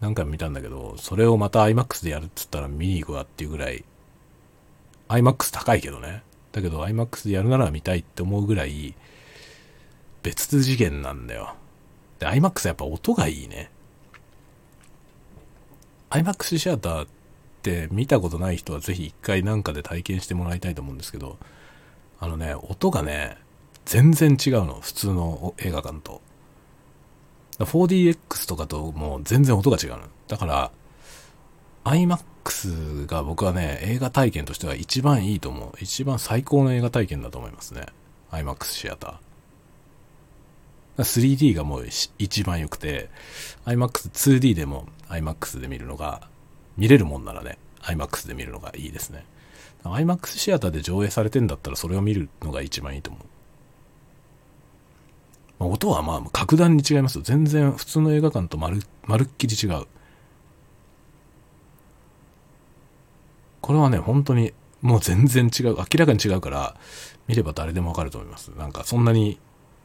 [0.00, 3.84] 何回も見たんだけど、それをまた IMAX でやるっつったら見に行くわっていうぐらい、
[5.08, 6.22] IMAX 高いけどね。
[6.52, 8.94] だけど IMAX でやるなら見たいって思うぐらい、
[10.22, 11.54] 別次元なんだよ。
[12.18, 13.70] で、IMAX やっぱ音がいいね。
[16.10, 17.08] IMAX シアターっ
[17.62, 21.38] て見たことない人はぜひ一回なんかで体験してもらいたいと思うんですけど、
[22.18, 23.36] あのね、音がね、
[23.84, 24.80] 全然違うの。
[24.80, 26.20] 普通の映画館と。
[27.58, 30.00] 4DX とかともう全然音が違うの。
[30.28, 30.70] だから、
[31.84, 32.24] IMAX
[33.06, 35.72] が僕はね、映画体験としては一番いいと思う。
[35.80, 37.86] 一番最高の映画体験だと思いますね。
[38.30, 41.02] IMAX シアター。
[41.02, 41.86] 3D がもう
[42.18, 43.10] 一番良くて、
[43.66, 46.28] IMAX2D でも IMAX で見るのが、
[46.76, 49.24] 見れるもんならね、IMAX で見るのがいいですね。
[49.84, 53.22] IMAX シアターで上映されてんだったらそれを見るのが一番いいと思う。
[55.58, 59.86] まあ、音はまあ格段に違いますよ全然普通の映画館とまるまるっきり違う。
[63.66, 65.76] これはね、本当にもう全然違う。
[65.76, 66.76] 明らかに違うから、
[67.26, 68.52] 見れば誰でもわかると思います。
[68.56, 69.40] なんかそんなに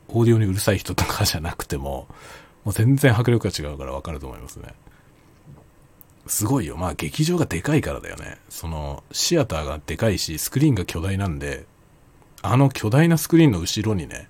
[0.07, 2.07] オーディオにうるさい人とかじゃなくても、
[2.63, 4.75] もう全然迫力が違うからわかると思いますね。
[6.27, 6.77] すごいよ。
[6.77, 8.37] まあ劇場がでかいからだよね。
[8.49, 11.65] そのシアターがでかいし、スクリーンが巨大なんで、
[12.43, 14.29] あの巨大なスクリーンの後ろにね、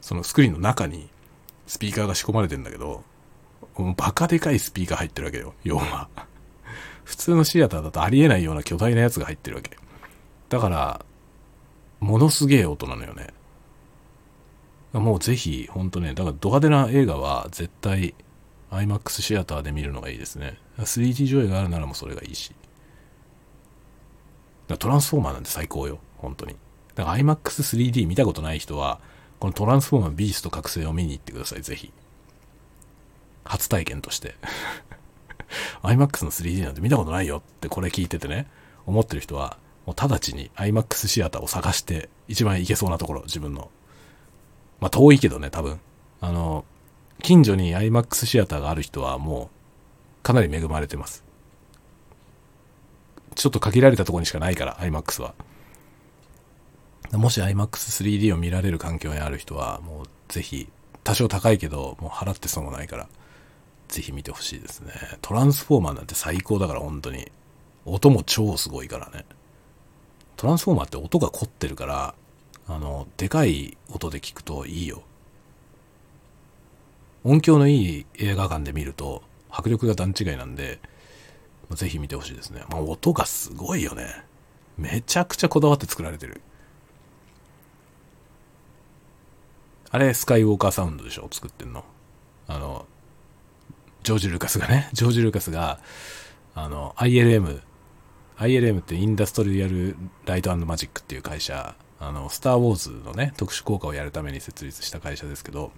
[0.00, 1.10] そのスクリーンの中に
[1.66, 3.04] スピーカーが仕込まれてんだけど、
[3.76, 6.08] もうバカでかいスピーカー入ってるわけよ、要は。
[7.10, 9.76] 普通のシアターだとありえないような巨大なやつが入ってるわけ。
[10.48, 11.04] だから、
[11.98, 13.34] ものすげえ音なのよね。
[14.92, 18.14] もうぜひ、ほんとね、だからド派手な映画は絶対
[18.70, 20.56] IMAX シアターで見るのがいいですね。
[20.78, 22.54] 3D 上映があるならもうそれがいいし。
[24.78, 26.54] トランスフォーマーなんて最高よ、本当に。
[26.94, 29.00] だから IMAX3D 見たことない人は、
[29.40, 31.92] このトランスフォーマービースト覚醒を見に行ってください、ぜひ。
[33.42, 34.36] 初体験として。
[35.82, 38.46] IMAX の 3D なんて見たことないよってこれ聞いててね、
[38.86, 43.70] 思ってる人は、もう直ちに IMAX シアターを探して、一番行けそうなところ、自分の。
[44.80, 45.80] まあ遠いけどね、多分。
[46.20, 46.64] あの、
[47.22, 49.50] 近所に IMAX シアターがある人はも
[50.20, 51.24] う、かなり恵まれてます。
[53.34, 55.34] ちょっと限られたところにしかないから、IMAX は。
[57.12, 60.68] もし IMAX3D を見られる環境にある人は、もうぜひ、
[61.02, 63.08] 多少高いけど、もう払って損もないから、
[63.90, 64.92] ぜひ見てほしいですね。
[65.20, 67.30] トランスフォーマーなんて最高だから、本当に。
[67.84, 69.24] 音も超すごいからね。
[70.36, 72.14] トランスフォーマーって音が凝ってるから、
[72.68, 75.02] あの、でかい音で聞くといいよ。
[77.24, 80.80] 音響のいい映画館で見ると、迫力が段違いなんで、
[81.70, 82.64] ぜひ見てほしいですね。
[82.70, 84.24] まあ、音がすごいよね。
[84.78, 86.40] めちゃくちゃこだわって作られてる。
[89.90, 91.28] あれ、スカイウォーカーサウンドでしょ？
[91.30, 91.84] 作ってんの。
[92.46, 92.86] あの、
[94.02, 95.78] ジョージ・ルーカスがね、 ジョージ・ルーカスが、
[96.54, 97.60] あの、ILM、
[98.38, 105.72] ILM ってインダストリアル・ライトアンドマジックっていう会社、あの、スター・ウォーズのね、特殊効果をやるために設立した会社ですけど、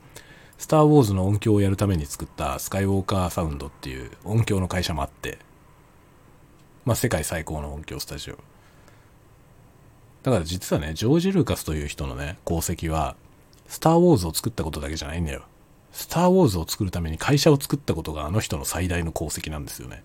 [0.59, 5.39] スター・ウォーズの音響をやるために作ったスカイウォーカーサウンドっていう音響の会社もあって、
[6.85, 8.39] まあ、世界最高の音響スタジオ。
[10.23, 13.17] だから実はね、ジョージ・ルーカスという人のね、功績は、
[13.67, 15.43] スター・ウォーズを作ったことだけじゃないんだよ。
[15.93, 20.03] スター・ウォーズを作るために会社を作ったことがあの人の最大の功績なんですよね。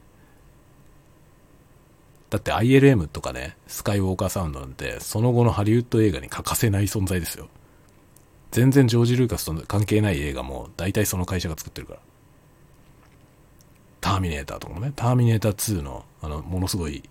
[2.30, 7.48] だって ILM とかね、スカイウォーカーサウンドなんて、その後のハリウッド映画に欠かせない存在ですよ。
[8.52, 12.00] 全然ジョージ・ルーカスと関係ない映画も大体その会社が作ってるから。
[14.02, 17.04] ターミネーターとかもね、ターミネーター2のあの、ものすごい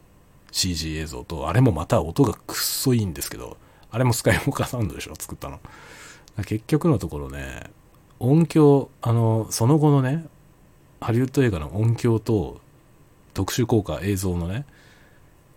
[0.53, 3.57] CG 映像と、あれもまた音がくっそいいんですけど、
[3.91, 5.61] あれもスカイウォーカーサウンドでしょ作ったの。
[6.45, 7.71] 結局のところね、
[8.19, 10.27] 音響、あの、その後のね、
[11.01, 12.61] ハリウッド映画の音響と
[13.35, 14.65] 特殊効果、映像のね、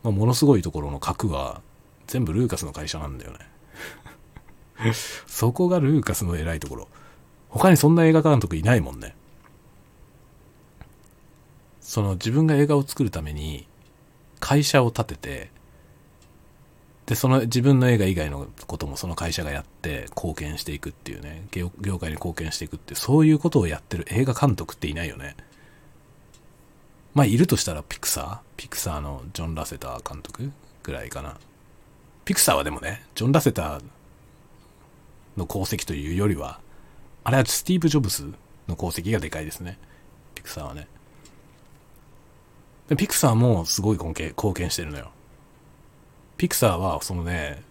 [0.04, 1.62] まあ、ものすごいところの核は
[2.08, 3.40] 全部ルーカスの会社なんだよね。
[5.28, 6.88] そこがルーカスの偉いところ。
[7.50, 9.16] 他にそんな映画監督いないもんね。
[11.82, 13.68] その自分が映画を作るために
[14.40, 15.52] 会社を立てて、
[17.10, 25.36] で、その自分の映画以外のこともその会社がやって貢献していくっていうね、業界に貢献していくって、そういうことをやってる映画監督っていないよね。
[27.16, 30.52] まあ、いるとしたらピクサーピクサーのジョン・ラセター監督
[30.84, 31.36] ぐらいかな。
[32.26, 33.84] ピクサーはでもね、ジョン・ラセター
[35.36, 36.60] の功績というよりは、
[37.24, 38.22] あれはスティーブ・ジョブス
[38.68, 39.80] の功績がでかいですね。
[40.36, 40.88] ピクサーはね。
[42.96, 45.10] ピクサーもすごい貢献貢献してるのよ。
[46.40, 47.62] ピクサーは、そのね、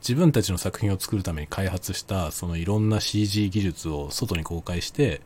[0.00, 5.20] 自分たちの作品を作るために開発した、そのいろんな CG 技術を外に公開して、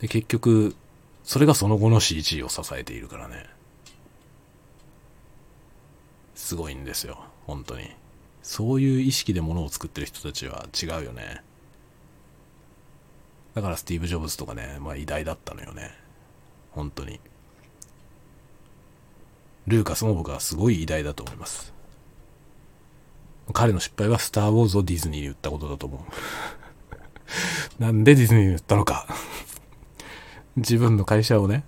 [0.00, 0.74] で、結局、
[1.22, 3.46] それがその後の CG を支えているからね。
[6.34, 7.24] すごいんですよ。
[7.46, 7.88] 本当に。
[8.42, 11.44] そういう意識で物を作ってる人たちは違うよね。
[13.54, 15.92] だからスティーブ・ジョブズとかね、まあ偉大だったのよね。
[16.72, 17.20] 本当に。
[19.68, 21.72] ルーカスも僕はすごい偉大だと思います。
[23.52, 26.00] 彼の失敗はスター・ウォーズをディズニーに売ったことだと思う。
[27.82, 29.06] なんでディズニーに売ったのか
[30.56, 31.64] 自分の会社をね、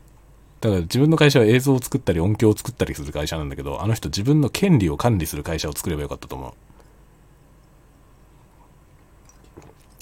[0.60, 6.52] だから自分の会社は映像を作ったり音響を作ったりする会社なんだけど、あの人自分の権利を管理する会社を作ればよかったと思う。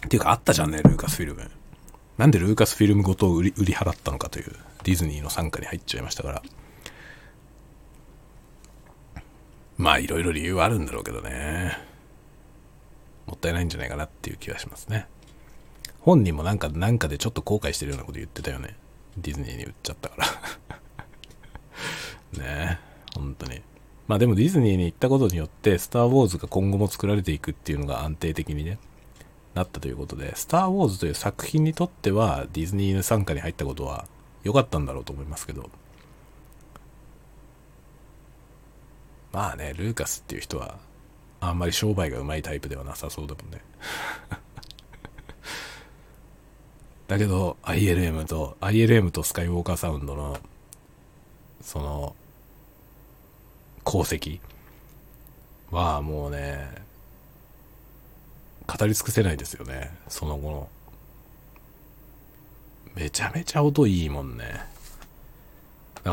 [0.06, 1.50] っていうかあったじゃんね、ルーカスフィルム。
[2.16, 6.42] なんでルーカスフィルムごと売り売り払ったのかという、ディズニーの傘下に入っちゃいましたから。
[9.78, 11.78] まあいろいろ理由はあるんだろうけどね。
[13.26, 15.06] もったいないんじゃないかなっていう気はしますね。
[16.00, 18.76] 本人もなんか、なんかでちょっと後悔してるようなこと言ってたよね。
[19.16, 20.26] ディズニーに売っちゃったから
[22.42, 22.78] ね
[23.14, 23.62] え、本当に。
[24.06, 28.78] まあでもディズニーに行ったことによって、スター・ウォーズが今後も作られていくっていうのが安定的にね、
[29.54, 34.06] なったということで、スター・ウォーズという作品にとっては、ディズニーの傘下に入ったことは
[34.42, 35.70] 良かったんだろうと思いますけど、
[39.32, 40.78] まあね、ルーカスっていう人は、
[41.40, 43.62] あんまり商売がうまいタイプではなさそうだもんね。
[47.06, 50.38] だけど、ILM と、ILM とスカイウォーカーサウンドの、
[51.60, 52.16] その、
[53.86, 54.40] 功績
[55.70, 56.82] はもうね、
[58.66, 59.96] 語り尽くせないですよね。
[60.08, 60.68] その後の。
[62.94, 64.67] めちゃめちゃ音いいもんね。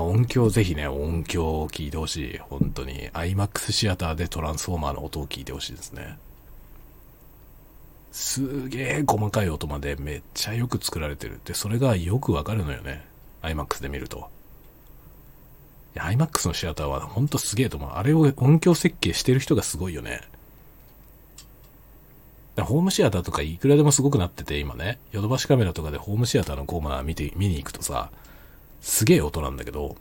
[0.01, 2.37] 音響ぜひね、音響を聞いてほしい。
[2.37, 3.09] 本当に。
[3.11, 6.17] IMAX シアターでトランスフォーマーの音を聞いてほしいですね。
[8.11, 11.39] すげえ細かい音までめっちゃよく作られてる。
[11.45, 13.05] で、それがよくわかるのよね。
[13.41, 14.29] IMAX で見ると。
[15.95, 17.91] いや、IMAX のシアターはほんとすげえと思う。
[17.91, 20.21] あれを音響設計してる人がすごいよね。
[22.63, 24.97] ホームシアターとかいくらでもすごくなってて、今ね。
[25.11, 28.11] ヨドバシカメラとかでホームシアターのコーナー見て、見に行くとさ、
[28.85, 29.97] すげえ音なんだけど、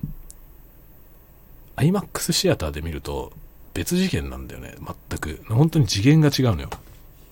[1.77, 3.33] IMAX シアターで見ると
[3.73, 4.75] 別次元なんだよね。
[5.09, 5.43] 全く。
[5.49, 6.71] 本当に次元が違うのよ。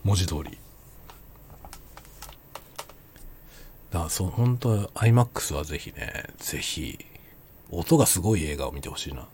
[0.02, 0.58] 文字通り。
[3.90, 6.98] だからそう、本当 IMAX はぜひね、ぜひ、
[7.70, 9.28] 音がすごい映画を見てほしいな。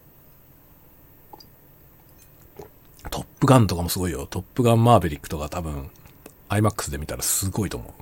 [3.11, 4.27] トップガンとかもすごいよ。
[4.27, 5.89] トップガンマーベリックとか多分、
[6.49, 7.93] IMAX で見たらすごいと思う。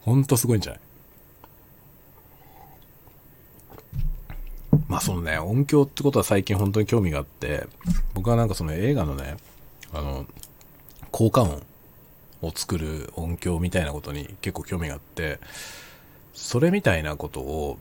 [0.00, 0.80] ほんとすごいんじゃない？
[4.92, 7.66] まあそのね、音響ってことは最近本当に興味があって、
[8.12, 9.38] 僕はなんかその映画のね、
[9.90, 10.26] あの、
[11.10, 11.62] 効果音
[12.42, 15.40] を作る音響みたいなことに結構興味があって、
[16.34, 17.78] それみたいなことを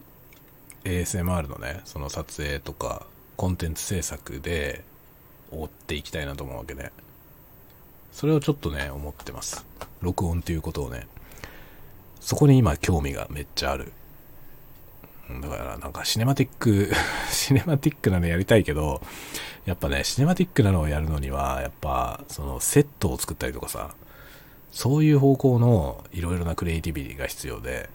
[0.86, 3.06] ASMR のね、その撮影とか
[3.36, 4.82] コンテンツ制作で
[5.52, 6.94] 追っていきたいなと思うわけで、
[8.14, 9.66] それをちょっとね、思ってます。
[10.00, 11.08] 録音っていうことをね、
[12.22, 13.92] そこに今興味がめっちゃある。
[15.40, 16.92] だからなんかシネマティック
[17.32, 19.02] シネマティックなのやりたいけど、
[19.66, 23.94] やっぱね、シネマティックなのをやるのには、やっぱ、そのセットを作ったりとかさ、
[24.72, 27.90] そういう方向のいろいろなクリエイティビティが必要で、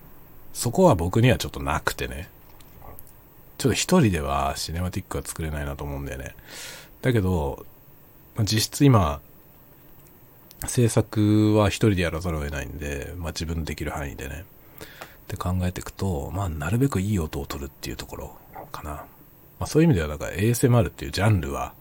[0.52, 2.28] そこは僕にはちょっとなくてね。
[3.58, 6.34] ちょっと一人ではシネマティックは作れないなと思うんだよね。
[7.02, 7.66] だけど、
[8.40, 9.20] 実質今、
[10.66, 14.44] 制作は一人でやらざるを得ないんで、まあ自分できる範囲でね。
[15.26, 18.36] って考えていくと、まあ、なるべくいい音を取るっていうところ
[18.70, 18.90] かな。
[18.90, 19.04] ま
[19.60, 21.72] あ、そういう意味では、だか ASMR っていうジャンルは、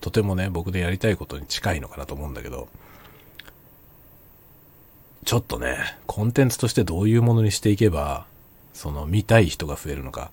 [0.00, 2.68] とてもね、僕でやりたいことに近いのかなと思うんだけど、
[5.24, 8.26] ちょっとね、コンテンツとしてどういうものにしていけば、
[8.74, 10.30] その見たい人が増えるのか、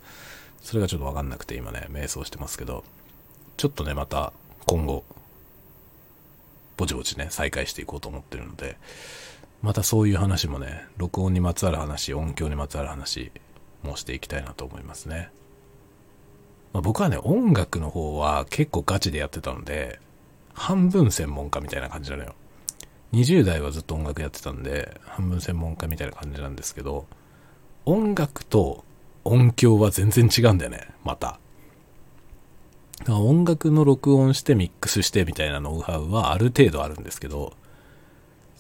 [0.61, 2.83] それがちょっとわかんなくて今ね、瞑想してますけど、
[3.57, 4.33] ちょっとね、また
[4.67, 5.03] 今後、
[6.77, 8.77] ぼちぼちね、再開していこうと思ってるので、
[9.65, 13.31] またそういう話もね、録音にまつわる話、音響にまつわる話
[13.81, 15.31] もしていきたいなと思いますね。
[16.71, 19.99] まあ、僕はね、音楽の方は結構ガチでやってたので、
[20.53, 22.35] 半分専門家みたいな感じなのよ。
[23.13, 27.07] 20代はずっと音楽やってたんで、半分専門家みたいな感じなんですけど、
[27.85, 28.83] 音楽と
[29.23, 31.39] 音響は全然違うんだよね、また。
[32.99, 37.53] だから音楽の録音してミックスしてみたいなノウハウはある程度あるんですけど、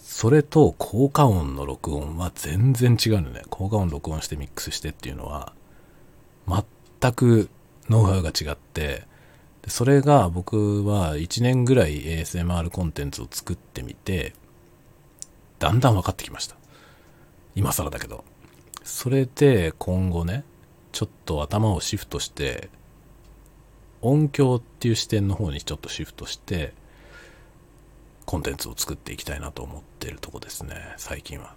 [0.05, 3.41] それと効果音の録音は全然違うのね。
[3.49, 5.51] 効果音録音してミックスしてっていうのは、
[6.47, 7.49] 全く
[7.89, 9.07] ノウハウが違って、
[9.67, 14.35] それが僕は1年ぐらい ASMR コンテンツを作ってみて、
[15.57, 16.55] だんだん分かってきました。
[17.55, 18.23] 今更だけど。
[18.83, 20.43] それで今後ね、
[20.91, 22.69] ちょっと頭をシフトして、
[24.03, 26.75] 音響っていう視点の方にちょっとシフトして、
[28.25, 31.53] コンテンツを作っていきたいなと思ってるとこですね、最近は。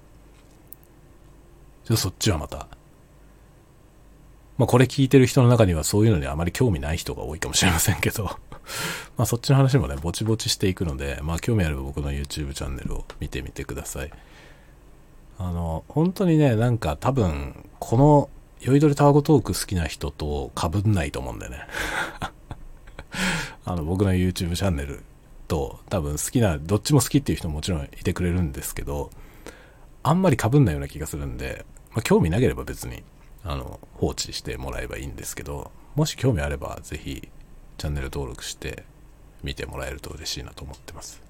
[1.85, 2.69] じゃそっちはまた。
[4.59, 8.25] まあこれ聞いてる人の中にはそういうのにあまり興味ない人が多いかもしれませんけど
[9.17, 14.11] まあそっちの話もね、ぼちぼちしていくので、まあ興味あれば僕の YouTube チャンネルを見てみてください。
[15.39, 18.29] あの、本当にね、なんか多分、この、
[18.61, 21.61] 酔いどれタワゴトーク好きな人と被んないと思うんだよね
[23.65, 25.05] あの、僕の YouTube チャンネル
[25.49, 29.11] と多分好きな、どっちも好きっていう人ももちろんいてくれるんですけど、
[30.03, 33.03] あんまり被んないような気がするんで、まあ、興味なければ別に、
[33.43, 37.29] あの、放置してもらえばいいんですけど、もし興味あればぜひ
[37.79, 38.85] チャンネル登録して
[39.43, 41.21] 見てもらえると嬉しいなと思ってます。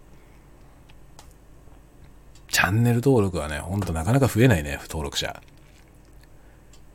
[2.49, 5.43] チャンネル登録はね、ほんとなかなか増えないね、登録者。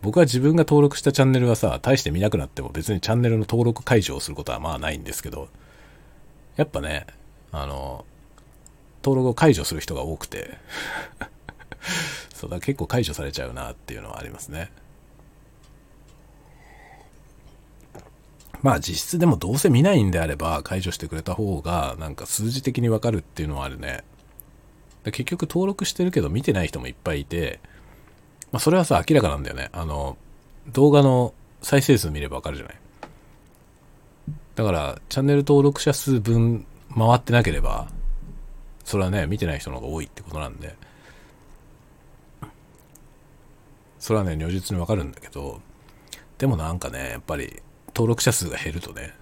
[0.01, 5.47] 僕は自分が登録したチャンネルはさ、大して見なくなっても別にチャンネルの登録解除をすることはまあないんですけど、
[6.55, 7.07] やっぱね、
[7.51, 8.05] あの、
[9.03, 10.57] 登録を解除する人が多くて
[12.33, 14.71] そうだ、結構解除されちゃうなっていうのはありますね。
[18.61, 24.05] まあ実質でもどうせ見ないんであれば解除してくれた方がなんか数字的にわかるっていうのはあるね。
[25.03, 27.59] 結局登録してるけど見てない人もいっぱいいて、
[28.53, 29.69] まあそれはさ明らかなんだよね。
[29.73, 30.17] あの、
[30.69, 32.75] 動画の再生数見ればわかるじゃない。
[34.55, 37.87] だから、チャンネル登録者数分回ってなければ、
[38.83, 40.75] それはね、見てない人の方が多いってことなんで、
[43.99, 45.61] それはね、如実にわかるんだけど、
[46.37, 47.61] でもなんかね、やっぱり、
[47.95, 49.13] 登録者数が減るとね、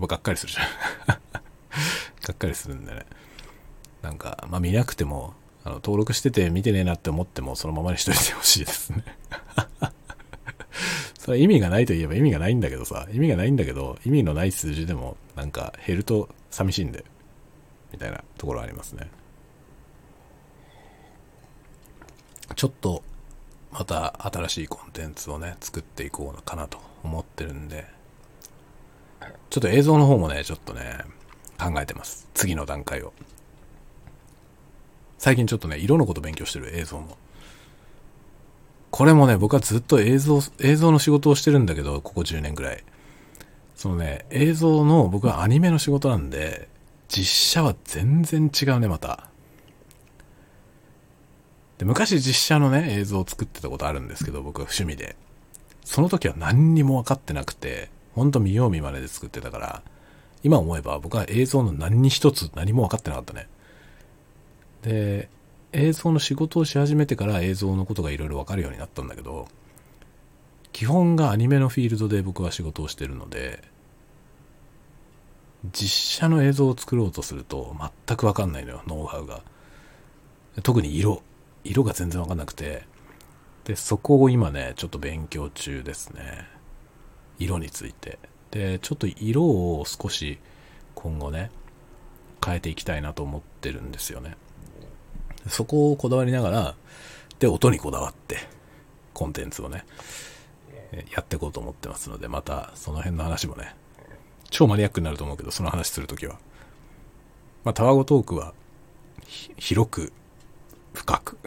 [0.00, 0.66] がっかりするじゃん。
[2.26, 3.04] がっかりするんでね。
[4.00, 5.34] なんか、まあ見なくても、
[5.64, 9.04] あの登録してて見てねえなって思ってもそのままにしといてほしいですね。
[11.22, 17.04] それ意味がないといえば意味がないんだけどさ、意味がないんだけど、意味のない数字でもなんか減ると寂しいんで、
[17.92, 19.08] みたいなところありますね。
[22.56, 23.04] ちょっと
[23.70, 27.86] また新しいコンテンツをね、作っていこうかなと思ってるんで、
[29.48, 30.98] ちょっと映像の方もね、ちょっとね、
[31.56, 32.28] 考えてます。
[32.34, 33.12] 次の段階を。
[35.18, 37.16] 最近ちょっとね、色のこと勉強してる映像の。
[38.92, 42.84] これもね、僕はずっと映像、映像の仕事をしてるんだけど、ここ10年ぐらい。
[43.74, 46.68] そのね、映像の僕はアニメの仕事なんで、
[47.08, 49.28] 実写は全然違うね、また。
[51.78, 55.16] で、昔実写のね、映像を作ってたことあるんですけど、僕は趣味で。
[55.86, 59.82] その時は何にも分かってなくて、ほんと見よう見まねで作ってたから、
[60.42, 63.48] 今思えば僕は映像の何に一つ何も分かってなかったね。
[64.82, 65.30] で、
[65.72, 69.48] 映像の仕事をし始めてから映像のことがいろいろわかるようになったんだけど、
[70.72, 73.62] 基本がアニメのフィールドで僕は仕事をしてるので、
[75.72, 77.74] 実写の映像を作ろうとすると
[78.06, 79.42] 全くわかんないのよ、ノウハウが。
[80.62, 81.22] 特に色。
[81.64, 82.84] 色が全然わかんなくて。
[83.64, 86.46] で、そこを今ね、ちょっと勉強中ですね。
[87.38, 88.18] 色について。
[88.50, 90.38] で、ちょっと色を少し
[90.94, 91.50] 今後ね、
[92.44, 94.36] 変えていきたいなと思ってるんですよね。
[95.48, 96.74] そこをこだわりながら、
[97.38, 98.38] で、音にこだわって、
[99.12, 99.84] コンテンツをね、
[101.14, 103.74] やっていこうと思ってますので、またその辺の話もね、
[104.50, 106.38] 超マニアックになると思うけど、その話するときは。
[107.64, 108.54] まあ、タワゴトークは、
[109.56, 110.12] 広く、
[110.92, 111.38] 深く。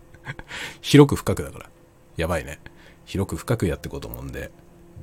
[0.82, 1.70] 広く深くだから。
[2.16, 2.58] やばいね。
[3.04, 4.50] 広く深くやっていこうと思うんで、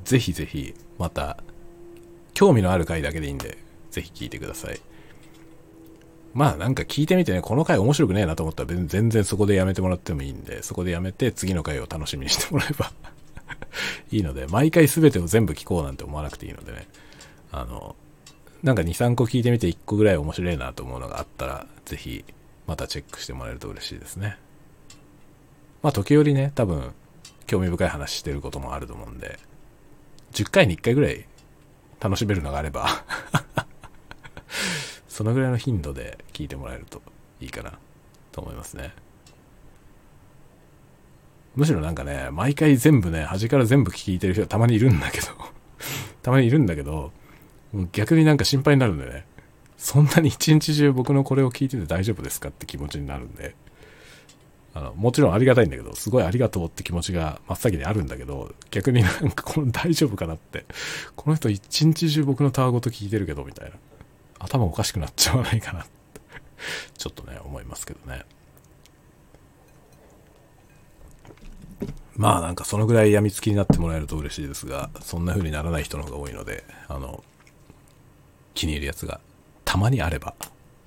[0.04, 1.38] ぜひぜひ、また、
[2.34, 3.58] 興味のある回だけでいいんで、
[3.92, 4.82] ぜひ聞いてください。
[6.34, 12.92] まあなんか聞いてみてね、この回面白くねえなと思ったら全然そこでやめてもらってもいいんで、そこでやめて次の回を楽しみにしてもらえば
[14.12, 16.88] いいので、毎回全てを全部聞こうなんて思わなくていいのでね、
[17.52, 17.96] あの、
[18.64, 22.26] なんか2、3個聞いてみて1個ぐらい面白いなと思うのがあったら、ぜひ
[22.66, 24.38] またチェックしてもらえると嬉しいですね。
[25.84, 26.94] まあ時折ね、多分
[27.46, 29.38] 興味深い話してることもあると思うんで、
[30.32, 31.26] 10回に1回ぐらい
[32.00, 32.88] 楽しめるのがあれば
[35.14, 37.00] そのぐらいの頻度で聞いてもらえると
[37.40, 37.78] いいかな
[38.32, 38.96] と思いますね。
[41.56, 45.28] むしろなんかね、毎回全部ね、端から全部聞いてる人たまにいるんだけど、
[46.24, 47.12] たまにいるんだけど、
[47.92, 49.28] 逆になんか心配になるんだよね。
[49.78, 53.54] そんなに一日中僕のこれを聞いてて大丈夫ですかって気持ちになるんで、
[54.74, 60.66] あの、もちろんありがたいんだけど、すごいありがとうって気持ちが真っ先にあるんだけど、逆になんかこの大丈夫かなって、
[61.16, 63.76] この人一日中僕のタワごと聞いてるけど、みたいな。
[64.44, 65.90] 頭おかしくなっちゃわないかなって、
[66.98, 68.26] ちょっとね、思いますけどね。
[72.16, 77.24] まあなんかそのぐらい病みつきになってもらえると嬉しいですが、そんな風にならない人の方が多いので、あの、
[78.54, 79.20] 気に入るやつが
[79.66, 80.36] たまにあれば、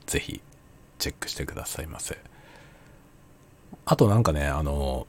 [0.06, 0.40] ぜひ
[0.98, 2.16] チェックしてくださいませ。
[3.84, 5.06] あとなんかね、あの、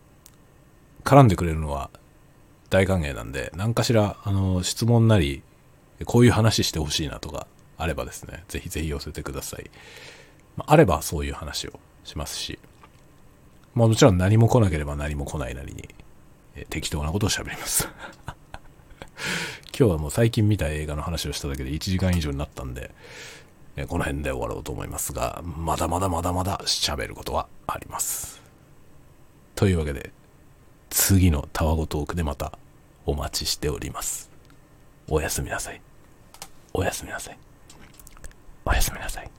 [1.03, 1.89] 絡んでくれるのは
[2.69, 5.43] 大歓迎なんで、何かしら、あの、質問なり、
[6.05, 7.47] こういう話してほしいなとか
[7.77, 9.69] あればですね、ぜひぜひ寄せてください。
[10.55, 12.59] まあ、あればそういう話をしますし、
[13.75, 15.87] まあもちろん何も来なければ何も来ないなりに、
[16.55, 17.87] え適当なことを喋ります
[19.77, 22.91] 今日はもう最近見た映画の話をしただけで1時間以上になったんで、
[23.75, 28.41] えこの辺で終わろうと思いますが、まだまだまだまだ喋ることはあります。
[29.53, 30.11] というわけで、
[30.89, 32.57] 次のタワゴトークでまた
[33.05, 34.31] お待ちしております。
[35.07, 35.81] おやすみなさい。
[36.73, 37.37] おやすみなさい。
[38.67, 39.36] おやすみなさい。